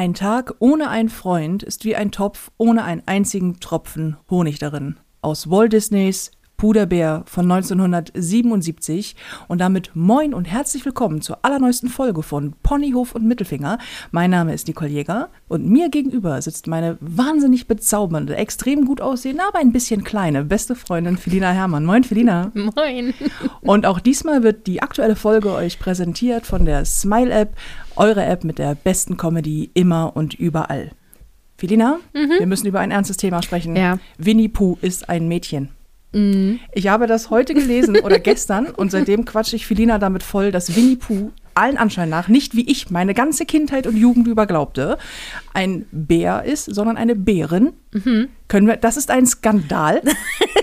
[0.00, 4.98] Ein Tag ohne einen Freund ist wie ein Topf ohne einen einzigen Tropfen Honig darin.
[5.20, 6.30] Aus Walt Disneys
[6.60, 9.16] Puderbär von 1977
[9.48, 13.78] und damit moin und herzlich willkommen zur allerneuesten Folge von Ponyhof und Mittelfinger.
[14.10, 19.42] Mein Name ist Nicole Jäger und mir gegenüber sitzt meine wahnsinnig bezaubernde, extrem gut aussehende,
[19.48, 21.86] aber ein bisschen kleine beste Freundin Felina Hermann.
[21.86, 22.52] Moin Felina.
[22.54, 23.14] Moin.
[23.62, 27.56] Und auch diesmal wird die aktuelle Folge euch präsentiert von der Smile App,
[27.96, 30.90] eure App mit der besten Comedy immer und überall.
[31.56, 33.76] Felina, wir müssen über ein ernstes Thema sprechen.
[33.76, 33.98] Ja.
[34.18, 35.70] Winnie Pooh ist ein Mädchen.
[36.12, 40.74] Ich habe das heute gelesen oder gestern und seitdem quatsche ich Felina damit voll, dass
[40.74, 44.98] Winnie Pooh allen Anschein nach nicht wie ich meine ganze Kindheit und Jugend über glaubte,
[45.52, 47.72] ein Bär ist, sondern eine Bärin.
[48.48, 50.02] Können wir, das ist ein Skandal.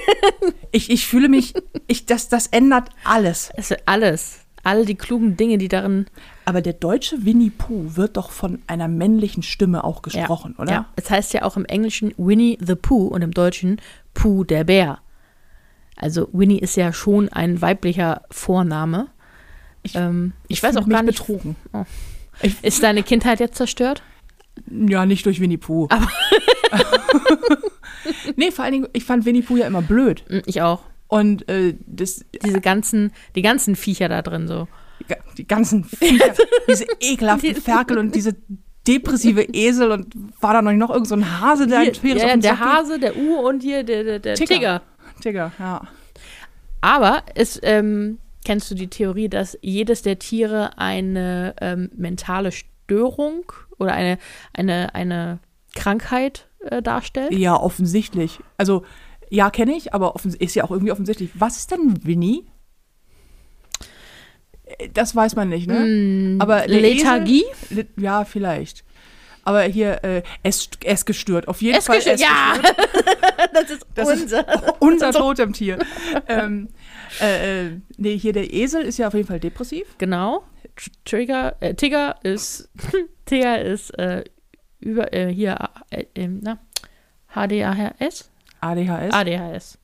[0.72, 1.54] ich, ich fühle mich,
[1.88, 3.52] ich, das, das ändert alles.
[3.56, 4.40] Es ist alles.
[4.64, 6.08] Alle die klugen Dinge, die darin.
[6.44, 10.72] Aber der deutsche Winnie Pooh wird doch von einer männlichen Stimme auch gesprochen, ja, oder?
[10.72, 10.86] Ja.
[10.96, 13.80] Es heißt ja auch im Englischen Winnie the Pooh und im Deutschen
[14.14, 15.00] Pooh der Bär.
[15.98, 19.08] Also Winnie ist ja schon ein weiblicher Vorname.
[19.84, 21.18] Ich, Ähm, ich, ich weiß auch gar nicht.
[21.18, 21.56] betrogen.
[21.74, 21.84] Oh.
[22.42, 24.04] Ich, Ist deine Kindheit jetzt zerstört?
[24.72, 25.88] ja, nicht durch Winnie Pooh.
[28.36, 30.24] nee, vor allen Dingen, ich fand Winnie Pooh ja immer blöd.
[30.30, 30.82] Mm, Ich auch.
[31.08, 34.68] Und äh, das, Diese ganzen, die ganzen Viecher da drin so.
[35.00, 36.34] die ga- die ganzen Viecher,
[36.68, 38.36] diese ekelhaften Ferkel und diese
[38.88, 42.28] depressive Esel und war da noch irgend so ein Hase, der Hier, ein Schweres ja,
[42.30, 42.60] ja, der?
[42.60, 44.56] Hase, der Uhr und hier der, der, der Tigger.
[44.56, 44.82] Tiger.
[45.22, 45.88] Tigger, ja.
[46.82, 53.52] Aber es, ähm, kennst du die Theorie, dass jedes der Tiere eine ähm, mentale Störung
[53.80, 54.18] oder eine,
[54.54, 55.40] eine, eine
[55.76, 57.34] Krankheit äh, darstellt?
[57.34, 58.40] Ja, offensichtlich.
[58.58, 58.84] Also,
[59.30, 61.32] ja, kenne ich, aber ist ja auch irgendwie offensichtlich.
[61.36, 62.46] Was ist denn Winnie?
[64.66, 66.38] Äh, Das weiß man nicht, ne?
[66.40, 67.44] aber Mm, Lethargie?
[67.72, 68.84] Esel, Le- ja, vielleicht.
[69.48, 71.48] Aber hier, äh, Ess, Essgestört.
[71.48, 72.56] Auf jeden Fall Essgestört, ja.
[73.54, 74.82] Das ist Das ist unser.
[74.82, 75.78] unser Totemtier.
[76.28, 76.68] ähm,
[77.22, 79.88] äh, äh, nee, hier der Esel ist ja auf jeden Fall depressiv.
[80.00, 80.44] Genau.
[80.78, 82.70] Tr- Trigger, äh, Tigger ist,
[83.26, 84.26] Tigger ist äh,
[84.82, 85.58] über, äh, hier,
[85.92, 86.60] äh, na,
[87.34, 88.30] HDHS?
[88.60, 89.14] ADHS.
[89.14, 89.78] ADHS.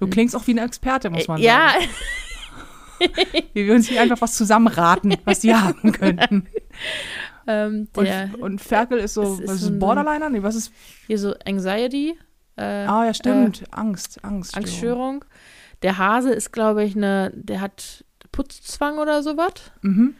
[0.00, 1.90] du klingst auch wie eine Experte, muss man Äh, ja, sagen.
[3.52, 6.48] Wie wir uns hier einfach was zusammenraten, was die haben könnten.
[7.48, 10.28] Ähm, Und, der, und Ferkel ist so, ist was ist ein- Borderliner?
[10.30, 10.72] Nee, was ist?
[11.06, 12.16] hier so Anxiety.
[12.56, 13.64] Äh, Ah, ja, stimmt.
[13.70, 14.56] Angst, Angst.
[14.56, 15.24] Angststörung.
[15.82, 19.52] Der Hase ist, glaube ich, eine, der hat Putzzwang oder sowas.
[19.82, 20.14] Mhm.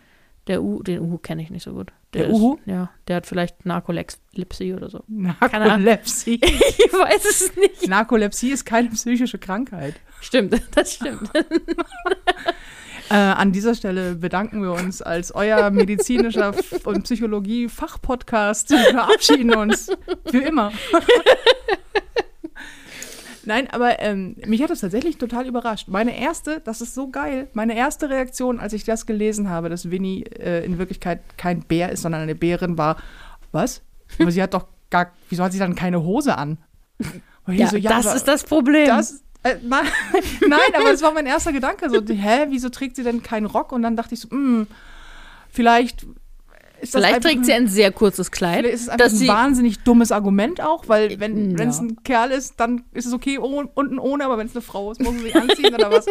[0.47, 1.93] Der U, den Uhu kenne ich nicht so gut.
[2.15, 2.57] Der ist, Uhu?
[2.65, 5.03] Ja, der hat vielleicht Narkolepsie oder so.
[5.09, 6.41] Narkolepsie.
[6.43, 7.87] Ich weiß es nicht.
[7.89, 9.97] Narkolepsie ist keine psychische Krankheit.
[10.21, 11.31] Stimmt, das stimmt.
[13.11, 16.55] Äh, an dieser Stelle bedanken wir uns als euer medizinischer
[16.85, 18.71] und Psychologie-Fachpodcast.
[18.71, 19.91] Wir verabschieden uns
[20.31, 20.73] für immer.
[23.45, 25.89] Nein, aber ähm, mich hat das tatsächlich total überrascht.
[25.89, 29.91] Meine erste, das ist so geil, meine erste Reaktion, als ich das gelesen habe, dass
[29.91, 32.99] Winnie äh, in Wirklichkeit kein Bär ist, sondern eine Bärin, war,
[33.51, 33.81] was?
[34.19, 36.59] Aber sie hat doch gar, wieso hat sie dann keine Hose an?
[37.47, 38.87] Ja, so, das aber- ist das Problem.
[38.87, 39.23] das,
[39.53, 39.59] äh,
[40.49, 41.91] nein, aber das war mein erster Gedanke.
[41.91, 43.73] So, hä, wieso trägt sie denn keinen Rock?
[43.73, 44.67] Und dann dachte ich so, hm,
[45.51, 46.07] vielleicht
[46.81, 48.65] ist das Vielleicht trägt sie ein sehr kurzes Kleid.
[48.65, 51.65] ist es einfach dass ein wahnsinnig dummes Argument auch, weil wenn Ja.
[51.65, 54.63] es ein Kerl ist, dann ist es okay oh, unten ohne, aber wenn es eine
[54.63, 56.07] Frau ist, muss sie sich anziehen oder was?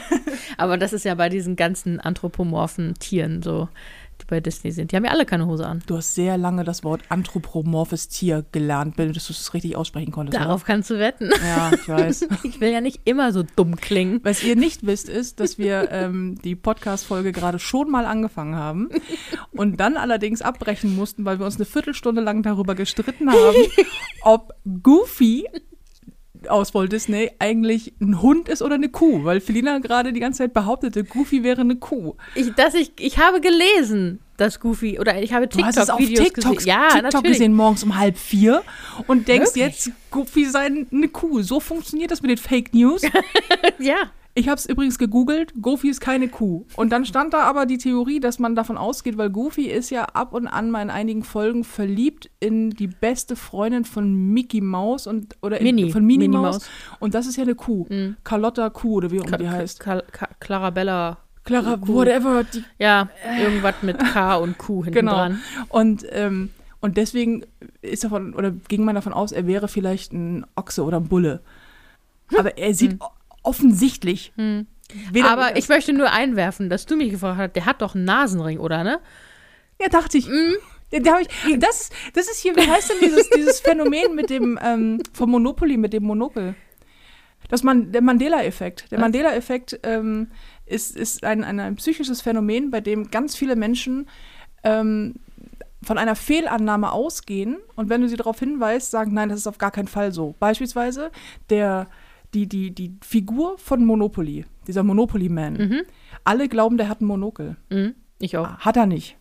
[0.58, 3.68] aber das ist ja bei diesen ganzen anthropomorphen Tieren so,
[4.32, 4.90] bei Disney sind.
[4.90, 5.82] Die haben ja alle keine Hose an.
[5.86, 10.38] Du hast sehr lange das Wort anthropomorphes Tier gelernt, bis du es richtig aussprechen konntest.
[10.38, 10.46] oder?
[10.46, 11.30] Darauf kannst du wetten.
[11.46, 12.28] Ja, ich weiß.
[12.44, 14.20] Ich will ja nicht immer so dumm klingen.
[14.22, 18.88] Was ihr nicht wisst, ist, dass wir ähm, die Podcast-Folge gerade schon mal angefangen haben
[19.52, 23.56] und dann allerdings abbrechen mussten, weil wir uns eine Viertelstunde lang darüber gestritten haben,
[24.22, 25.46] ob Goofy
[26.48, 30.38] aus Walt Disney eigentlich ein Hund ist oder eine Kuh, weil Felina gerade die ganze
[30.38, 32.14] Zeit behauptete, Goofy wäre eine Kuh.
[32.34, 35.98] Ich, dass ich, ich habe gelesen, dass Goofy, oder ich habe Du hast es auf
[35.98, 36.68] TikTok, gesehen.
[36.68, 37.38] Ja, TikTok natürlich.
[37.38, 38.62] gesehen morgens um halb vier
[39.06, 39.64] und denkst Wirklich?
[39.86, 41.42] jetzt, Goofy sei eine Kuh.
[41.42, 43.02] So funktioniert das mit den Fake News.
[43.78, 44.10] Ja.
[44.34, 46.64] Ich habe es übrigens gegoogelt, Goofy ist keine Kuh.
[46.76, 50.04] Und dann stand da aber die Theorie, dass man davon ausgeht, weil Goofy ist ja
[50.04, 55.06] ab und an mal in einigen Folgen verliebt in die beste Freundin von Mickey Mouse
[55.06, 55.90] und oder in, Minnie.
[55.92, 56.38] von Minnie, Minnie.
[56.42, 56.70] Maus.
[56.98, 57.84] Und das ist ja eine Kuh.
[57.90, 58.16] Mhm.
[58.24, 59.84] Carlotta Kuh oder wie auch immer die heißt.
[60.40, 61.18] Clarabella.
[61.44, 61.94] Clara, Kuh.
[61.94, 62.44] whatever.
[62.44, 63.08] Die, Ja,
[63.38, 65.12] irgendwas mit K und Q hinten genau.
[65.12, 65.40] dran.
[65.68, 66.50] Und, ähm,
[66.80, 67.44] und deswegen
[67.82, 71.40] ist davon, oder ging man davon aus, er wäre vielleicht ein Ochse oder ein Bulle.
[72.38, 73.08] Aber er sieht o-
[73.42, 74.32] offensichtlich.
[74.36, 74.66] Hm.
[75.24, 78.58] Aber ich möchte nur einwerfen, dass du mich gefragt hast, der hat doch einen Nasenring,
[78.58, 79.00] oder ne?
[79.80, 80.28] Ja, dachte ich.
[80.28, 80.56] Mhm.
[81.02, 81.28] Da ich,
[81.58, 85.78] das, das ist hier, wie heißt denn dieses, dieses Phänomen mit dem, ähm, vom Monopoly,
[85.78, 86.54] mit dem Monokel?
[87.48, 88.90] Das man, der Mandela-Effekt.
[88.90, 89.00] Der?
[89.00, 90.28] Mandela-Effekt ähm,
[90.66, 94.06] ist, ist ein, ein, ein psychisches Phänomen, bei dem ganz viele Menschen
[94.64, 95.14] ähm,
[95.82, 99.58] von einer Fehlannahme ausgehen und wenn du sie darauf hinweist, sagen, nein, das ist auf
[99.58, 100.34] gar keinen Fall so.
[100.38, 101.10] Beispielsweise
[101.50, 101.88] der,
[102.34, 105.54] die, die, die Figur von Monopoly, dieser Monopoly-Man.
[105.54, 105.82] Mhm.
[106.24, 107.56] Alle glauben, der hat ein Monokel.
[107.70, 107.94] Mhm.
[108.18, 108.58] Ich auch.
[108.58, 109.18] Hat er nicht.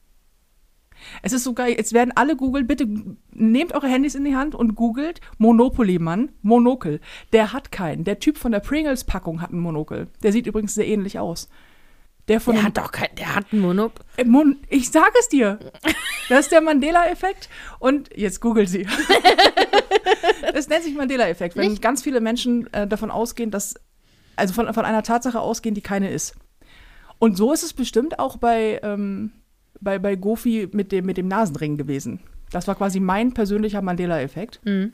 [1.21, 2.87] Es ist so geil, jetzt werden alle googeln, bitte
[3.31, 6.99] nehmt eure Handys in die Hand und googelt Monopoly-Mann, Monokel.
[7.33, 8.03] Der hat keinen.
[8.03, 10.07] Der Typ von der Pringles-Packung hat einen Monokel.
[10.23, 11.49] Der sieht übrigens sehr ähnlich aus.
[12.27, 14.05] Der von Der hat doch kein, der hat einen Monokel.
[14.17, 15.59] Äh, Mon ich sag es dir.
[16.29, 17.49] Das ist der Mandela-Effekt.
[17.79, 18.87] Und jetzt googelt sie.
[20.53, 21.81] Das nennt sich Mandela-Effekt, wenn Nicht?
[21.81, 23.75] ganz viele Menschen äh, davon ausgehen, dass,
[24.35, 26.35] also von, von einer Tatsache ausgehen, die keine ist.
[27.19, 29.31] Und so ist es bestimmt auch bei, ähm,
[29.79, 32.19] bei, bei Gofi mit dem, mit dem Nasenring gewesen.
[32.51, 34.59] Das war quasi mein persönlicher Mandela-Effekt.
[34.65, 34.93] Mhm.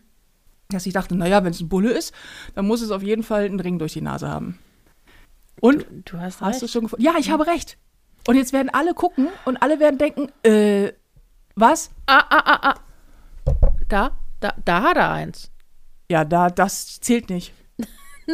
[0.70, 2.14] Dass ich dachte, naja, wenn es ein Bulle ist,
[2.54, 4.60] dann muss es auf jeden Fall einen Ring durch die Nase haben.
[5.62, 7.04] Und Du hast, Hast du schon gefunden?
[7.04, 7.78] Ja, ich habe recht.
[8.28, 10.92] Und jetzt werden alle gucken und alle werden denken, äh,
[11.56, 11.90] was?
[12.06, 12.76] Ah, ah, ah, ah.
[13.88, 15.50] Da, da, da hat er eins.
[16.12, 17.54] Ja, da, das zählt nicht.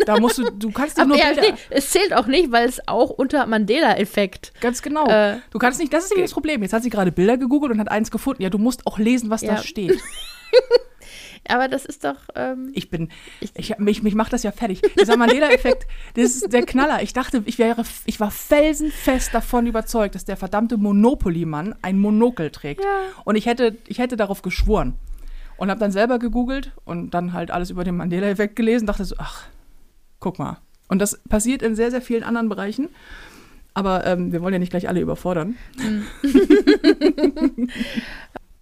[0.08, 2.82] Da musst du, du kannst Aber nur ja, nee, es zählt auch nicht, weil es
[2.88, 4.52] auch unter Mandela-Effekt.
[4.60, 5.06] ganz genau.
[5.08, 6.64] Äh, du kannst nicht, das ist das Problem.
[6.64, 8.42] Jetzt hat sie gerade Bilder gegoogelt und hat eins gefunden.
[8.42, 9.54] Ja, du musst auch lesen, was Ja.
[9.54, 10.00] da steht.
[11.48, 12.16] Aber das ist doch.
[12.36, 13.10] Ähm, Ich bin,
[13.40, 14.82] ich, mich, mich macht das ja fertig.
[15.00, 17.02] Dieser Mandela-Effekt, das ist der Knaller.
[17.02, 22.50] Ich dachte, ich wäre, ich war felsenfest davon überzeugt, dass der verdammte Monopoly-Mann ein Monokel
[22.50, 22.84] trägt.
[22.84, 22.90] Ja.
[23.26, 24.94] Und ich hätte, ich hätte darauf geschworen.
[25.58, 29.16] Und habe dann selber gegoogelt und dann halt alles über den Mandela-Effekt gelesen, dachte so,
[29.20, 29.44] ach,
[30.20, 30.58] guck mal.
[30.88, 32.90] Und das passiert in sehr, sehr vielen anderen Bereichen.
[33.74, 35.56] Aber ähm, wir wollen ja nicht gleich alle überfordern.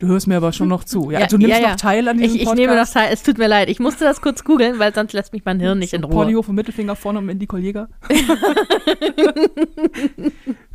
[0.01, 1.09] du hörst mir aber schon noch zu.
[1.11, 1.69] Ja, Ja, du nimmst ja, ja.
[1.69, 2.59] noch teil an diesem ich, ich Podcast.
[2.59, 3.09] nehme das teil.
[3.13, 3.69] Es tut mir leid.
[3.69, 6.11] Ich musste das kurz googeln, weil sonst lässt mich mein Hirn nicht in Ruhe.
[6.11, 7.87] Ponyhof und Mittelfinger vorne um Indie Kollega.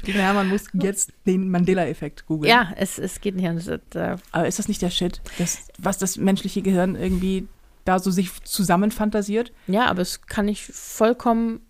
[0.04, 2.48] Lieber Hermann muss jetzt den Mandela-Effekt googeln.
[2.50, 3.68] Ja, es, es geht nicht anders.
[3.90, 7.48] Da- Aber ist das nicht der Shit, das, was das menschliche Gehirn irgendwie
[7.84, 9.52] da so sich zusammenfantasiert?
[9.66, 11.60] Ja, aber es kann ich vollkommen.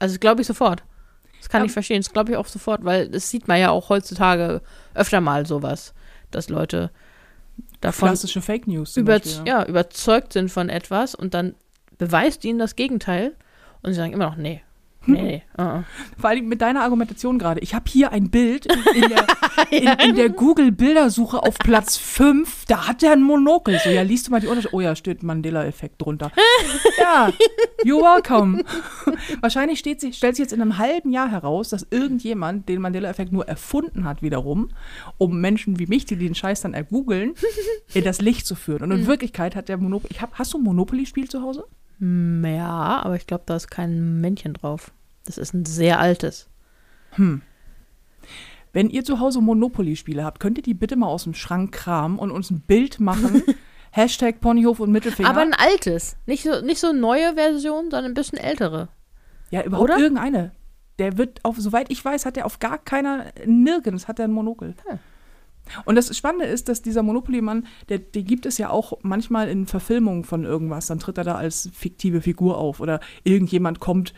[0.00, 0.82] Also, glaube ich sofort.
[1.38, 1.66] Das kann Ja.
[1.66, 2.00] ich verstehen.
[2.00, 4.62] Das glaube ich auch sofort, weil das sieht man ja auch heutzutage
[4.94, 5.92] öfter mal sowas,
[6.34, 6.90] dass Leute
[7.80, 8.94] davon Klassische Fake News.
[8.94, 11.54] Zum über, Beispiel, ja, überzeugt sind von etwas und dann
[11.98, 13.34] beweist ihnen das Gegenteil
[13.82, 14.62] und sie sagen immer noch, nee.
[15.06, 15.42] Nee, nee.
[15.58, 15.82] uh
[16.18, 17.60] Vor allem mit deiner Argumentation gerade.
[17.60, 19.26] Ich habe hier ein Bild in der,
[19.70, 22.66] in, in der Google-Bildersuche auf Platz 5.
[22.66, 23.80] Da hat der ein Monokel.
[23.82, 24.74] So, ja, liest du mal die Unterschiede.
[24.74, 26.30] Oh ja, steht Mandela-Effekt drunter.
[26.98, 27.30] ja,
[27.84, 28.64] you're welcome.
[29.40, 33.32] Wahrscheinlich steht sich, stellt sich jetzt in einem halben Jahr heraus, dass irgendjemand den Mandela-Effekt
[33.32, 34.70] nur erfunden hat wiederum,
[35.18, 37.34] um Menschen wie mich, die den Scheiß dann ergoogeln,
[37.94, 38.82] in das Licht zu führen.
[38.82, 40.12] Und in Wirklichkeit hat der Monopoly.
[40.12, 41.64] Ich hab, hast du ein Monopoly-Spiel zu Hause?
[42.02, 44.92] Ja, aber ich glaube, da ist kein Männchen drauf.
[45.24, 46.48] Das ist ein sehr altes.
[48.72, 52.18] Wenn ihr zu Hause Monopoly-Spiele habt, könnt ihr die bitte mal aus dem Schrank kramen
[52.18, 53.42] und uns ein Bild machen.
[53.92, 55.28] Hashtag Ponyhof und Mittelfinger.
[55.28, 56.16] Aber ein altes.
[56.26, 58.88] Nicht so, nicht so eine neue Version, sondern ein bisschen ältere.
[59.50, 59.98] ja, überhaupt oder?
[59.98, 60.52] irgendeine.
[60.98, 64.32] Der wird auf, soweit ich weiß, hat er auf gar keiner, nirgends hat er ein
[64.32, 64.74] Monokel.
[64.88, 64.98] Hm.
[65.84, 69.66] Und das Spannende ist, dass dieser Monopoly-Mann, der, den gibt es ja auch manchmal in
[69.66, 70.86] Verfilmungen von irgendwas.
[70.86, 74.14] Dann tritt er da als fiktive Figur auf oder irgendjemand kommt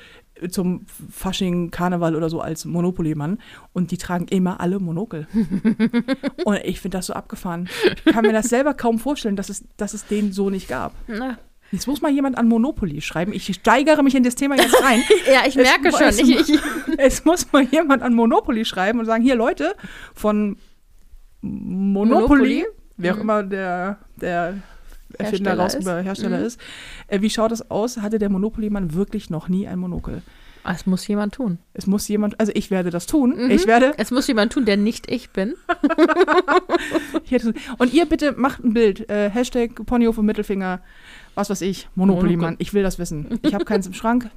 [0.51, 3.39] zum Fasching, Karneval oder so als Monopoly-Mann
[3.73, 5.29] und die tragen immer alle Monokel.
[6.45, 7.69] und ich finde das so abgefahren.
[8.05, 10.93] Ich kann mir das selber kaum vorstellen, dass es, dass es den so nicht gab.
[11.07, 11.39] Na.
[11.71, 13.33] Jetzt muss mal jemand an Monopoly schreiben.
[13.33, 15.03] Ich steigere mich in das Thema jetzt rein.
[15.33, 16.29] Ja, ich Es- merke es- schon.
[16.29, 16.61] Ich, ich,
[16.99, 19.75] Es muss mal jemand an Monopoly schreiben und sagen, hier Leute,
[20.15, 20.57] von
[21.45, 22.65] Monopoly, Monopoly?
[22.97, 23.23] wer auch Mhm.
[23.23, 24.55] immer der, der
[25.19, 25.87] Erfinder Hersteller raus ist.
[26.07, 26.45] Hersteller Mhm.
[26.47, 26.61] ist,
[27.09, 27.99] äh, wie schaut das aus?
[27.99, 30.23] Hatte der Monopoly-Mann wirklich noch nie ein Monokel?
[30.67, 31.59] es muss jemand tun.
[31.75, 33.35] Es muss jemand, also ich werde das tun.
[33.37, 33.51] Mhm.
[33.51, 35.55] Ich werde, Es muss jemand tun, der nicht ich bin.
[37.79, 39.09] und ihr bitte macht ein Bild.
[39.11, 40.81] Äh, Hashtag Ponyhof und Mittelfinger,
[41.35, 42.57] was weiß ich, Monopoly-Mann.
[42.59, 43.39] Ich will das wissen.
[43.43, 44.31] Ich habe keins im Schrank.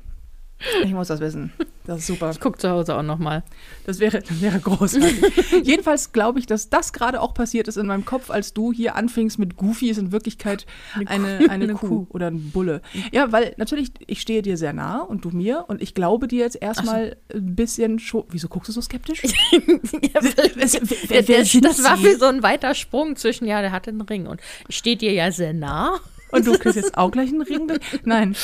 [0.84, 1.52] Ich muss das wissen.
[1.86, 2.32] Das ist super.
[2.32, 3.44] Ich gucke zu Hause auch noch mal.
[3.86, 5.22] Das wäre, das wäre großartig.
[5.64, 8.96] Jedenfalls glaube ich, dass das gerade auch passiert ist in meinem Kopf, als du hier
[8.96, 11.44] anfingst mit Goofy ist in Wirklichkeit Eine eine, Kuh.
[11.52, 12.08] eine, Eine Kuh, Kuh.
[12.10, 12.82] oder ein Bulle.
[13.12, 16.40] Ja, weil natürlich, ich stehe dir sehr nah und du mir und ich glaube dir
[16.40, 18.24] jetzt erstmal ein bisschen schon.
[18.30, 19.22] Wieso guckst du so skeptisch?
[19.54, 23.88] Ja, Wer- wer- wer das war wie so ein weiter Sprung zwischen, ja, der hat
[23.88, 26.00] einen Ring und steht dir ja sehr nah.
[26.32, 27.72] Und du kriegst jetzt auch gleich einen Ring?
[28.04, 28.36] Nein.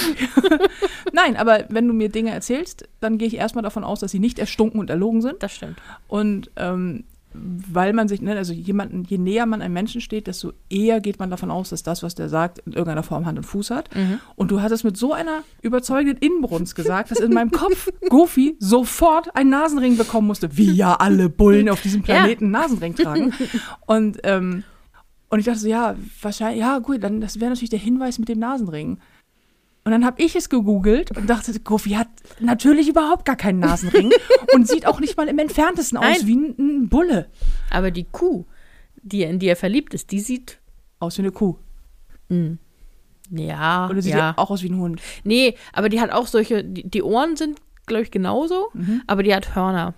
[1.13, 4.19] Nein, aber wenn du mir Dinge erzählst, dann gehe ich erstmal davon aus, dass sie
[4.19, 5.43] nicht erstunken und erlogen sind.
[5.43, 5.77] Das stimmt.
[6.07, 10.53] Und ähm, weil man sich, ne, also jemanden, je näher man einem Menschen steht, desto
[10.69, 13.43] eher geht man davon aus, dass das, was der sagt, in irgendeiner Form Hand und
[13.43, 13.89] Fuß hat.
[14.35, 18.55] Und du hast es mit so einer überzeugenden Inbrunst gesagt, dass in meinem Kopf Goofy
[18.59, 23.33] sofort einen Nasenring bekommen musste, wie ja alle Bullen auf diesem Planeten einen Nasenring tragen.
[23.85, 24.63] Und, ähm,
[25.33, 28.29] und ich dachte so, ja, wahrscheinlich, ja, gut, dann das wäre natürlich der Hinweis mit
[28.29, 28.99] dem Nasenring.
[29.83, 32.07] Und dann habe ich es gegoogelt und dachte, Goofy hat
[32.39, 34.11] natürlich überhaupt gar keinen Nasenring
[34.53, 36.27] und sieht auch nicht mal im entferntesten aus Nein.
[36.27, 37.31] wie ein, ein Bulle.
[37.71, 38.45] Aber die Kuh,
[39.01, 40.59] die, in die er verliebt ist, die sieht,
[40.99, 41.57] Aus wie eine Kuh.
[43.31, 44.35] ja, Oder sieht ja.
[44.37, 45.01] auch aus wie ein Hund.
[45.23, 48.69] Nee, aber die hat auch solche, die, die Ohren sind, glaube ich, genauso,
[49.07, 49.95] aber die hat Hörner.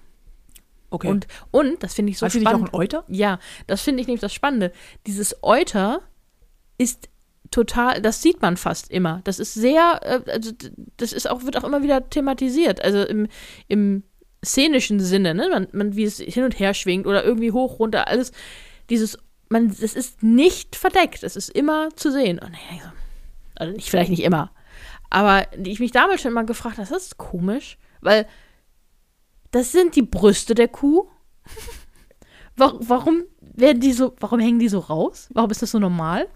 [0.90, 1.08] Okay.
[1.08, 2.74] Und, und, das finde ich so hat sie nicht auch spannend.
[2.74, 3.04] ein Euter?
[3.08, 4.72] Ja, das finde ich nämlich das Spannende.
[5.06, 6.02] Dieses Euter
[6.78, 7.10] ist
[7.52, 9.22] total, das sieht man fast immer.
[9.24, 10.52] Das ist sehr, äh, also
[10.98, 12.84] das ist auch, wird auch immer wieder thematisiert.
[12.84, 13.28] Also im,
[13.68, 14.04] im
[14.44, 15.50] szenischen Sinne, ne?
[15.50, 18.32] Man, man, wie es hin und her schwingt oder irgendwie hoch, runter, alles.
[18.90, 19.18] Dieses,
[19.50, 21.24] man, das ist nicht verdeckt.
[21.24, 22.40] Es ist immer zu sehen.
[22.40, 22.90] Und ich so,
[23.56, 24.52] also nicht, vielleicht nicht immer.
[25.10, 28.28] Aber ich mich damals schon mal gefragt das ist komisch, weil
[29.52, 31.08] das sind die Brüste der Kuh.
[32.56, 35.30] Wa- Warum werden die so, warum hängen die so raus?
[35.34, 36.28] Warum ist das so normal?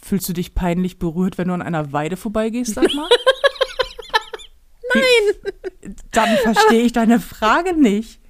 [0.00, 3.08] Fühlst du dich peinlich berührt, wenn du an einer Weide vorbeigehst, sag mal?
[4.94, 5.94] Nein!
[6.12, 8.20] Dann verstehe ich deine Frage nicht.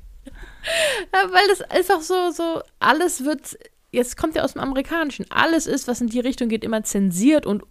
[1.15, 3.59] Ja, weil das einfach so, so, alles wird,
[3.91, 7.47] jetzt kommt ja aus dem Amerikanischen, alles ist, was in die Richtung geht, immer zensiert
[7.47, 7.63] und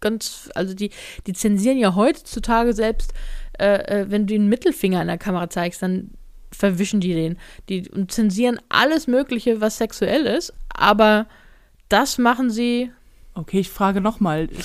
[0.00, 0.90] ganz, also die,
[1.26, 3.14] die zensieren ja heutzutage selbst,
[3.58, 6.10] äh, äh, wenn du den Mittelfinger in der Kamera zeigst, dann
[6.50, 7.38] verwischen die den.
[7.68, 11.26] Die und zensieren alles Mögliche, was sexuell ist, aber
[11.88, 12.90] das machen sie.
[13.34, 14.48] Okay, ich frage nochmal.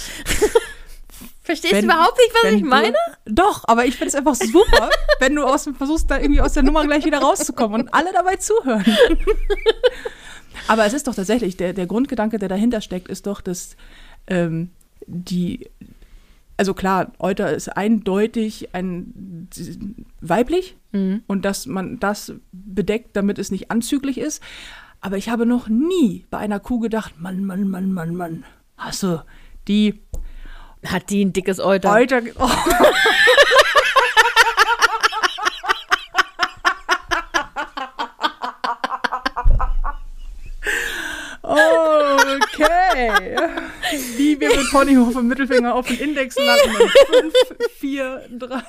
[1.44, 2.96] Verstehst Wenn- du überhaupt nicht, was ich du- meine?
[3.26, 6.64] Doch, aber ich finde es einfach super, wenn du aus, versuchst, da irgendwie aus der
[6.64, 8.86] Nummer gleich wieder rauszukommen und alle dabei zuhören.
[10.68, 13.76] aber es ist doch tatsächlich, der, der Grundgedanke, der dahinter steckt, ist doch, dass
[14.28, 14.70] ähm,
[15.06, 15.70] die,
[16.58, 19.48] also klar, Euter ist eindeutig ein
[20.22, 21.24] weiblich Mhm.
[21.26, 24.44] und dass man das bedeckt, damit es nicht anzüglich ist.
[25.02, 28.44] Aber ich habe noch nie bei einer Kuh gedacht, Mann, Mann, Mann, Mann, Mann,
[28.78, 29.24] hast du
[29.68, 30.02] die
[30.86, 31.92] Hat die ein dickes Euter?
[31.94, 32.22] Euter.
[32.36, 32.50] Oh.
[42.36, 43.36] Okay.
[44.18, 46.76] Wie wir mit Ponyhof und Mittelfinger auf den Index landen.
[47.22, 48.62] in 5, 4, 3.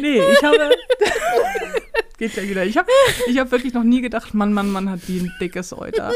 [0.00, 0.70] Nee, ich habe.
[2.18, 2.64] Geht ja wieder.
[2.64, 2.88] Ich habe
[3.26, 6.12] ich hab wirklich noch nie gedacht, Mann, Mann, Mann hat die ein dickes Euter.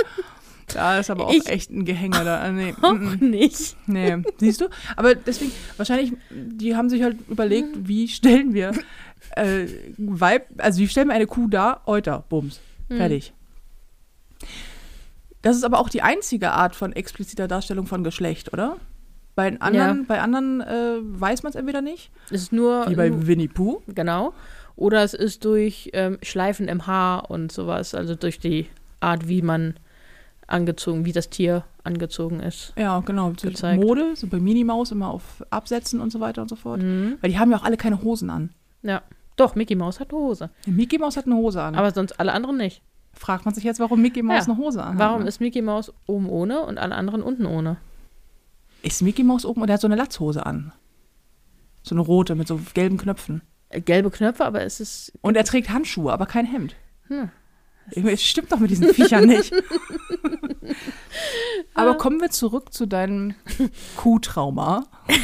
[0.73, 2.51] Da ist aber auch Ich- echt ein Gehänger da.
[2.53, 3.77] Nee, Auch nicht.
[3.87, 4.69] nee, siehst du?
[4.97, 8.73] Aber deswegen, wahrscheinlich, die haben sich halt überlegt, wie stellen wir
[9.35, 11.83] äh, Weib, also wie stellen wir eine Kuh dar?
[11.87, 12.61] Euter, Bums.
[12.89, 13.33] Fertig.
[15.43, 18.77] Das ist aber auch die einzige Art von expliziter Darstellung von Geschlecht, oder?
[19.35, 20.05] Bei anderen, Ja.
[20.09, 23.83] bei anderen äh, weiß man es entweder nicht, Es ist nur, wie bei Winnie Pooh.
[23.87, 24.33] genau.
[24.75, 28.67] Oder es ist durch ähm, Schleifen im Haar und sowas, also durch die
[29.01, 29.75] Art, wie man
[30.47, 32.73] angezogen, wie das Tier angezogen ist.
[32.77, 33.31] Ja, genau.
[33.41, 33.81] Gezeigt.
[33.83, 36.81] Mode, so bei Minimaus immer auf Absätzen und so weiter und so fort.
[36.83, 37.19] Mhm.
[37.21, 38.51] Weil die haben ja auch alle keine Hosen an.
[38.83, 39.03] Ja.
[39.37, 40.51] Doch, Mickey Mouse hat eine Hose.
[40.67, 41.75] Mickey Maus hat eine Hose an.
[41.77, 42.83] Aber sonst alle anderen nicht.
[43.19, 44.53] Fragt man sich jetzt, warum Mickey Maus Ja.
[44.53, 45.29] eine Hose an Warum ne?
[45.29, 47.79] ist Mickey Mouse oben ohne und alle anderen unten ohne?
[48.83, 50.73] Ist Mickey Maus oben und der hat so eine Latzhose an.
[51.83, 53.43] So eine rote mit so gelben Knöpfen.
[53.71, 55.13] Äh, Gelbe Knöpfe, aber es ist.
[55.21, 56.77] Und er trägt Handschuhe, aber kein Hemd.
[57.09, 57.31] Hm.
[57.91, 59.53] Es stimmt doch mit diesen Viechern nicht.
[61.75, 63.35] aber kommen wir zurück zu deinem
[63.97, 64.85] Kuhtrauma.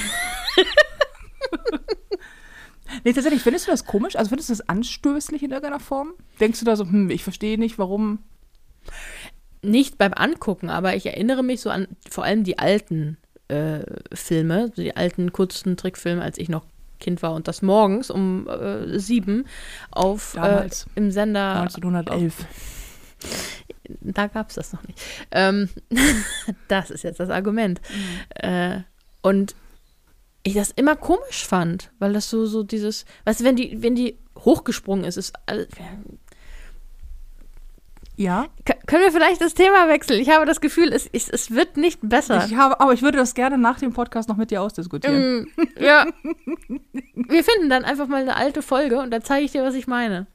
[3.02, 4.16] nee, tatsächlich, findest du das komisch?
[4.16, 6.12] Also findest du das anstößlich in irgendeiner Form?
[6.40, 8.20] Denkst du da so, hm, ich verstehe nicht, warum?
[9.62, 13.16] Nicht beim Angucken, aber ich erinnere mich so an vor allem die alten
[13.48, 13.80] äh,
[14.12, 16.66] Filme, die alten kurzen Trickfilme, als ich noch
[17.00, 19.46] Kind war und das morgens um äh, sieben
[19.90, 20.86] auf äh, Damals.
[20.94, 21.60] im Sender.
[21.62, 22.46] 1911.
[24.00, 24.98] Da gab es das noch nicht.
[25.30, 25.68] Ähm,
[26.68, 27.80] das ist jetzt das Argument.
[28.30, 28.80] Äh,
[29.22, 29.54] und
[30.44, 33.94] ich das immer komisch fand, weil das so, so dieses, weißt du, wenn die, wenn
[33.94, 35.68] die hochgesprungen ist, ist alles,
[38.16, 40.20] Ja, K- Können wir vielleicht das Thema wechseln?
[40.20, 42.44] Ich habe das Gefühl, es, es, es wird nicht besser.
[42.46, 45.42] ich habe, aber ich würde das gerne nach dem Podcast noch mit dir ausdiskutieren.
[45.56, 46.06] Mm, ja.
[47.14, 49.88] Wir finden dann einfach mal eine alte Folge und dann zeige ich dir, was ich
[49.88, 50.26] meine.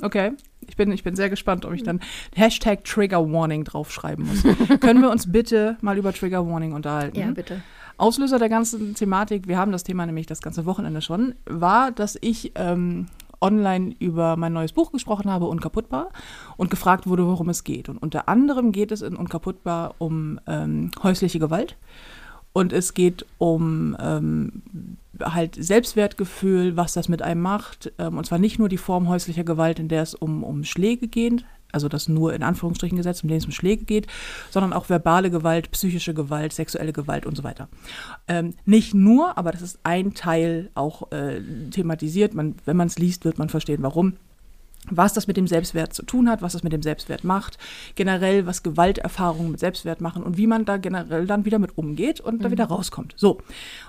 [0.00, 0.32] Okay.
[0.66, 2.00] Ich bin, ich bin sehr gespannt, ob ich dann
[2.36, 4.42] Hashtag Trigger Warning draufschreiben muss.
[4.80, 7.34] Können wir uns bitte mal über Trigger Warning unterhalten?
[7.34, 7.62] bitte.
[7.96, 12.18] Auslöser der ganzen Thematik, wir haben das Thema nämlich das ganze Wochenende schon, war, dass
[12.20, 13.06] ich ähm,
[13.40, 16.08] online über mein neues Buch gesprochen habe, Unkaputtbar,
[16.56, 17.88] und gefragt wurde, worum es geht.
[17.88, 21.76] Und unter anderem geht es in Unkaputtbar um ähm, häusliche Gewalt.
[22.52, 24.62] Und es geht um ähm,
[25.20, 27.92] halt Selbstwertgefühl, was das mit einem macht.
[27.98, 31.08] Ähm, und zwar nicht nur die Form häuslicher Gewalt, in der es um, um Schläge
[31.08, 31.44] geht,
[31.74, 34.06] also das nur in Anführungsstrichen gesetzt, in dem es um Schläge geht,
[34.50, 37.68] sondern auch verbale Gewalt, psychische Gewalt, sexuelle Gewalt und so weiter.
[38.28, 41.40] Ähm, nicht nur, aber das ist ein Teil auch äh,
[41.70, 42.34] thematisiert.
[42.34, 44.14] Man, wenn man es liest, wird man verstehen, warum
[44.90, 47.58] was das mit dem Selbstwert zu tun hat, was das mit dem Selbstwert macht,
[47.94, 52.20] generell, was Gewalterfahrungen mit Selbstwert machen und wie man da generell dann wieder mit umgeht
[52.20, 52.42] und mhm.
[52.42, 53.14] da wieder rauskommt.
[53.16, 53.40] So.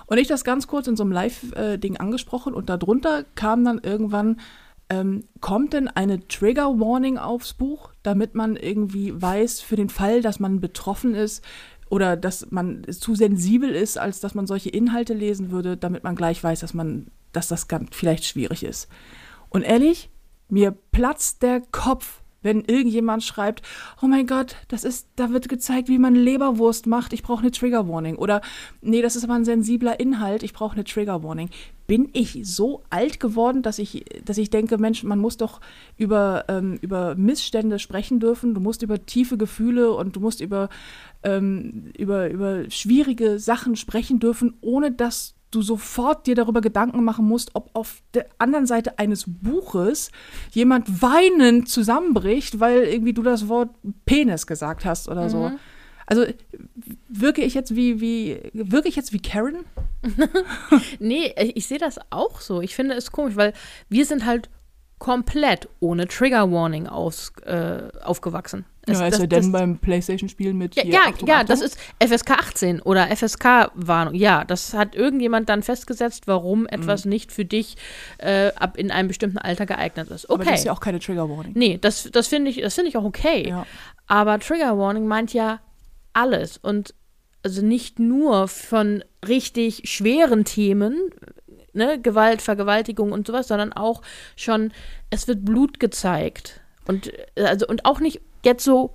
[0.06, 4.40] Und ich das ganz kurz in so einem Live-Ding angesprochen und darunter kam dann irgendwann,
[4.88, 10.22] ähm, kommt denn eine Trigger Warning aufs Buch, damit man irgendwie weiß, für den Fall,
[10.22, 11.44] dass man betroffen ist,
[11.88, 16.16] oder dass man zu sensibel ist, als dass man solche Inhalte lesen würde, damit man
[16.16, 18.88] gleich weiß, dass man, dass das ganz vielleicht schwierig ist.
[19.50, 20.10] Und ehrlich,
[20.48, 23.62] mir platzt der Kopf, wenn irgendjemand schreibt,
[24.02, 27.50] oh mein Gott, das ist, da wird gezeigt, wie man Leberwurst macht, ich brauche eine
[27.50, 28.16] Trigger Warning.
[28.16, 28.40] Oder
[28.80, 31.50] nee, das ist aber ein sensibler Inhalt, ich brauche eine Trigger Warning.
[31.86, 35.60] Bin ich so alt geworden, dass ich, dass ich denke, Mensch, man muss doch
[35.96, 40.68] über, ähm, über Missstände sprechen dürfen, du musst über tiefe Gefühle und du musst über,
[41.22, 47.26] ähm, über, über schwierige Sachen sprechen dürfen, ohne dass du sofort dir darüber Gedanken machen
[47.26, 50.10] musst, ob auf der anderen Seite eines Buches
[50.50, 53.70] jemand weinend zusammenbricht, weil irgendwie du das Wort
[54.04, 55.28] Penis gesagt hast oder mhm.
[55.28, 55.52] so.
[56.06, 56.24] Also
[57.08, 59.64] wirke ich jetzt wie, wie, wirke ich jetzt wie Karen?
[61.00, 62.60] nee, ich sehe das auch so.
[62.60, 63.52] Ich finde es komisch, weil
[63.88, 64.48] wir sind halt
[64.98, 68.64] komplett ohne Trigger Warning aus, äh, aufgewachsen.
[68.88, 70.76] Es, ja, ist das, ja denn beim Playstation-Spielen mit.
[70.76, 74.14] Ja, ja, ja, das ist FSK 18 oder FSK-Warnung.
[74.14, 77.10] Ja, das hat irgendjemand dann festgesetzt, warum etwas mhm.
[77.10, 77.76] nicht für dich
[78.18, 80.30] äh, ab in einem bestimmten Alter geeignet ist.
[80.30, 80.34] Okay.
[80.34, 81.52] Aber das ist ja auch keine Trigger Warning.
[81.56, 83.48] Nee, das, das finde ich, find ich auch okay.
[83.48, 83.66] Ja.
[84.06, 85.58] Aber Trigger Warning meint ja
[86.16, 86.58] alles.
[86.58, 86.94] Und
[87.42, 91.10] also nicht nur von richtig schweren Themen,
[91.72, 94.02] ne, Gewalt, Vergewaltigung und sowas, sondern auch
[94.34, 94.72] schon,
[95.10, 96.60] es wird Blut gezeigt.
[96.86, 98.94] Und, äh, also, und auch nicht jetzt so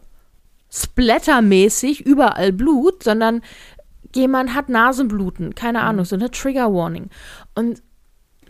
[0.70, 3.42] splattermäßig überall Blut, sondern
[4.16, 5.86] jemand hat Nasenbluten, keine mhm.
[5.86, 7.10] Ahnung, so eine Trigger Warning.
[7.56, 7.82] Und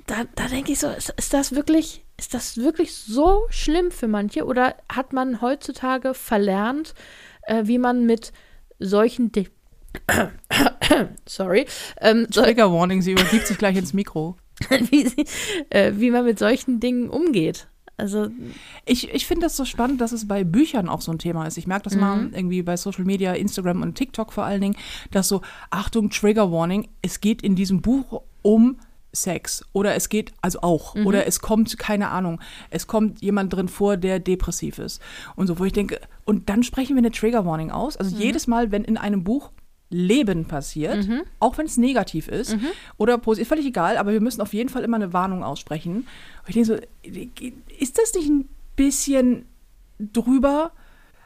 [0.07, 4.07] da, da denke ich so, ist, ist, das wirklich, ist das wirklich so schlimm für
[4.07, 4.45] manche?
[4.45, 6.93] Oder hat man heutzutage verlernt,
[7.43, 8.31] äh, wie man mit
[8.81, 9.51] solchen Dingen
[11.27, 11.65] Sorry.
[11.99, 14.37] Ähm, Trigger Warning, sie übergibt sich gleich ins Mikro.
[14.69, 15.25] wie, sie,
[15.69, 17.67] äh, wie man mit solchen Dingen umgeht.
[17.97, 18.29] Also
[18.85, 21.57] ich, ich finde das so spannend, dass es bei Büchern auch so ein Thema ist.
[21.57, 22.01] Ich merke das mhm.
[22.01, 24.75] mal irgendwie bei Social Media, Instagram und TikTok vor allen Dingen,
[25.11, 28.77] dass so, Achtung, Trigger Warning, es geht in diesem Buch um
[29.13, 31.05] Sex oder es geht also auch mhm.
[31.05, 35.01] oder es kommt keine Ahnung es kommt jemand drin vor der depressiv ist
[35.35, 38.21] und so wo ich denke und dann sprechen wir eine Trigger Warning aus also mhm.
[38.21, 39.51] jedes Mal wenn in einem Buch
[39.93, 41.23] Leben passiert, mhm.
[41.39, 42.67] auch wenn es negativ ist mhm.
[42.97, 45.95] oder positiv, völlig egal, aber wir müssen auf jeden Fall immer eine Warnung aussprechen.
[45.95, 46.77] Und ich denke so,
[47.77, 48.47] ist das nicht ein
[48.77, 49.45] bisschen
[49.99, 50.71] drüber?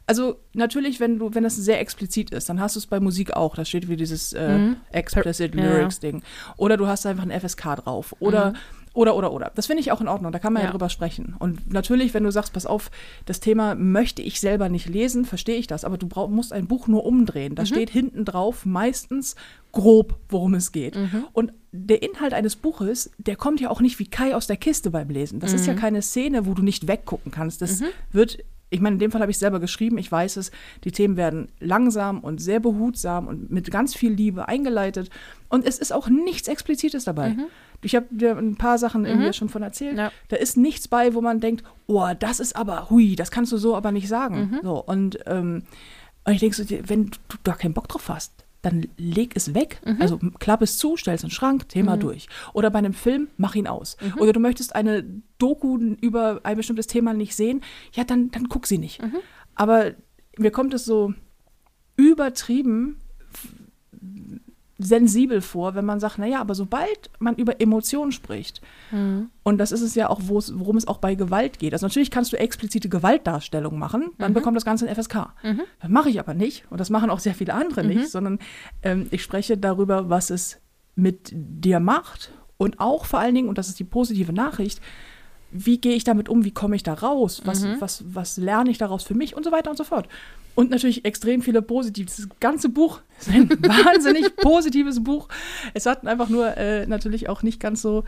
[0.07, 3.33] Also natürlich, wenn du, wenn das sehr explizit ist, dann hast du es bei Musik
[3.33, 3.55] auch.
[3.55, 4.77] Da steht wie dieses äh, mhm.
[4.91, 6.21] Explicit Lyrics Ding.
[6.57, 8.15] Oder du hast einfach ein FSK drauf.
[8.19, 8.57] Oder mhm.
[8.95, 9.51] Oder, oder, oder.
[9.53, 10.31] Das finde ich auch in Ordnung.
[10.31, 10.67] Da kann man ja.
[10.67, 11.35] ja drüber sprechen.
[11.37, 12.89] Und natürlich, wenn du sagst, pass auf,
[13.25, 15.83] das Thema möchte ich selber nicht lesen, verstehe ich das.
[15.83, 17.55] Aber du brauch, musst ein Buch nur umdrehen.
[17.55, 17.67] Da mhm.
[17.67, 19.35] steht hinten drauf meistens
[19.73, 20.95] grob, worum es geht.
[20.95, 21.25] Mhm.
[21.33, 24.91] Und der Inhalt eines Buches, der kommt ja auch nicht wie Kai aus der Kiste
[24.91, 25.41] beim Lesen.
[25.41, 25.57] Das mhm.
[25.57, 25.79] ist ja mhm.
[25.79, 27.61] keine Szene, wo du nicht weggucken kannst.
[27.61, 27.87] Das mhm.
[28.13, 28.37] wird
[28.69, 30.51] ich meine, in dem Fall habe ich selber geschrieben, ich weiß es,
[30.83, 35.09] die Themen werden langsam und sehr behutsam und mit ganz viel Liebe eingeleitet.
[35.49, 37.29] Und es ist auch nichts Explizites dabei.
[37.29, 37.45] Mhm.
[37.81, 39.07] Ich habe dir ein paar Sachen mhm.
[39.07, 39.97] irgendwie schon von erzählt.
[39.97, 40.11] Ja.
[40.29, 43.57] Da ist nichts bei, wo man denkt, oh, das ist aber, hui, das kannst du
[43.57, 44.51] so aber nicht sagen.
[44.51, 44.59] Mhm.
[44.63, 45.63] So, und, ähm,
[46.23, 49.79] und ich denke so, wenn du da keinen Bock drauf hast, dann leg es weg.
[49.85, 50.01] Mhm.
[50.01, 51.99] Also klapp es zu, stell es in den Schrank, Thema mhm.
[52.01, 52.27] durch.
[52.53, 53.97] Oder bei einem Film, mach ihn aus.
[54.01, 54.21] Mhm.
[54.21, 55.05] Oder du möchtest eine
[55.37, 57.61] Doku über ein bestimmtes Thema nicht sehen,
[57.93, 59.01] ja, dann, dann guck sie nicht.
[59.01, 59.17] Mhm.
[59.53, 59.91] Aber
[60.37, 61.13] mir kommt es so
[61.95, 63.01] übertrieben
[64.77, 68.61] sensibel vor, wenn man sagt, naja, aber sobald man über Emotionen spricht,
[68.91, 69.29] mhm.
[69.43, 71.73] und das ist es ja auch, worum es auch bei Gewalt geht.
[71.73, 74.35] Also natürlich kannst du explizite Gewaltdarstellungen machen, dann mhm.
[74.35, 75.33] bekommt das Ganze ein FSK.
[75.43, 75.61] Mhm.
[75.79, 78.07] Das mache ich aber nicht und das machen auch sehr viele andere nicht, mhm.
[78.07, 78.39] sondern
[78.83, 80.59] ähm, ich spreche darüber, was es
[80.95, 84.81] mit dir macht und auch vor allen Dingen, und das ist die positive Nachricht,
[85.51, 87.75] wie gehe ich damit um, wie komme ich da raus, was, mhm.
[87.79, 90.07] was, was lerne ich daraus für mich und so weiter und so fort.
[90.55, 92.05] Und natürlich extrem viele positive.
[92.07, 95.27] Das ganze Buch ist ein wahnsinnig positives Buch.
[95.73, 98.03] Es hat einfach nur äh, natürlich auch nicht ganz so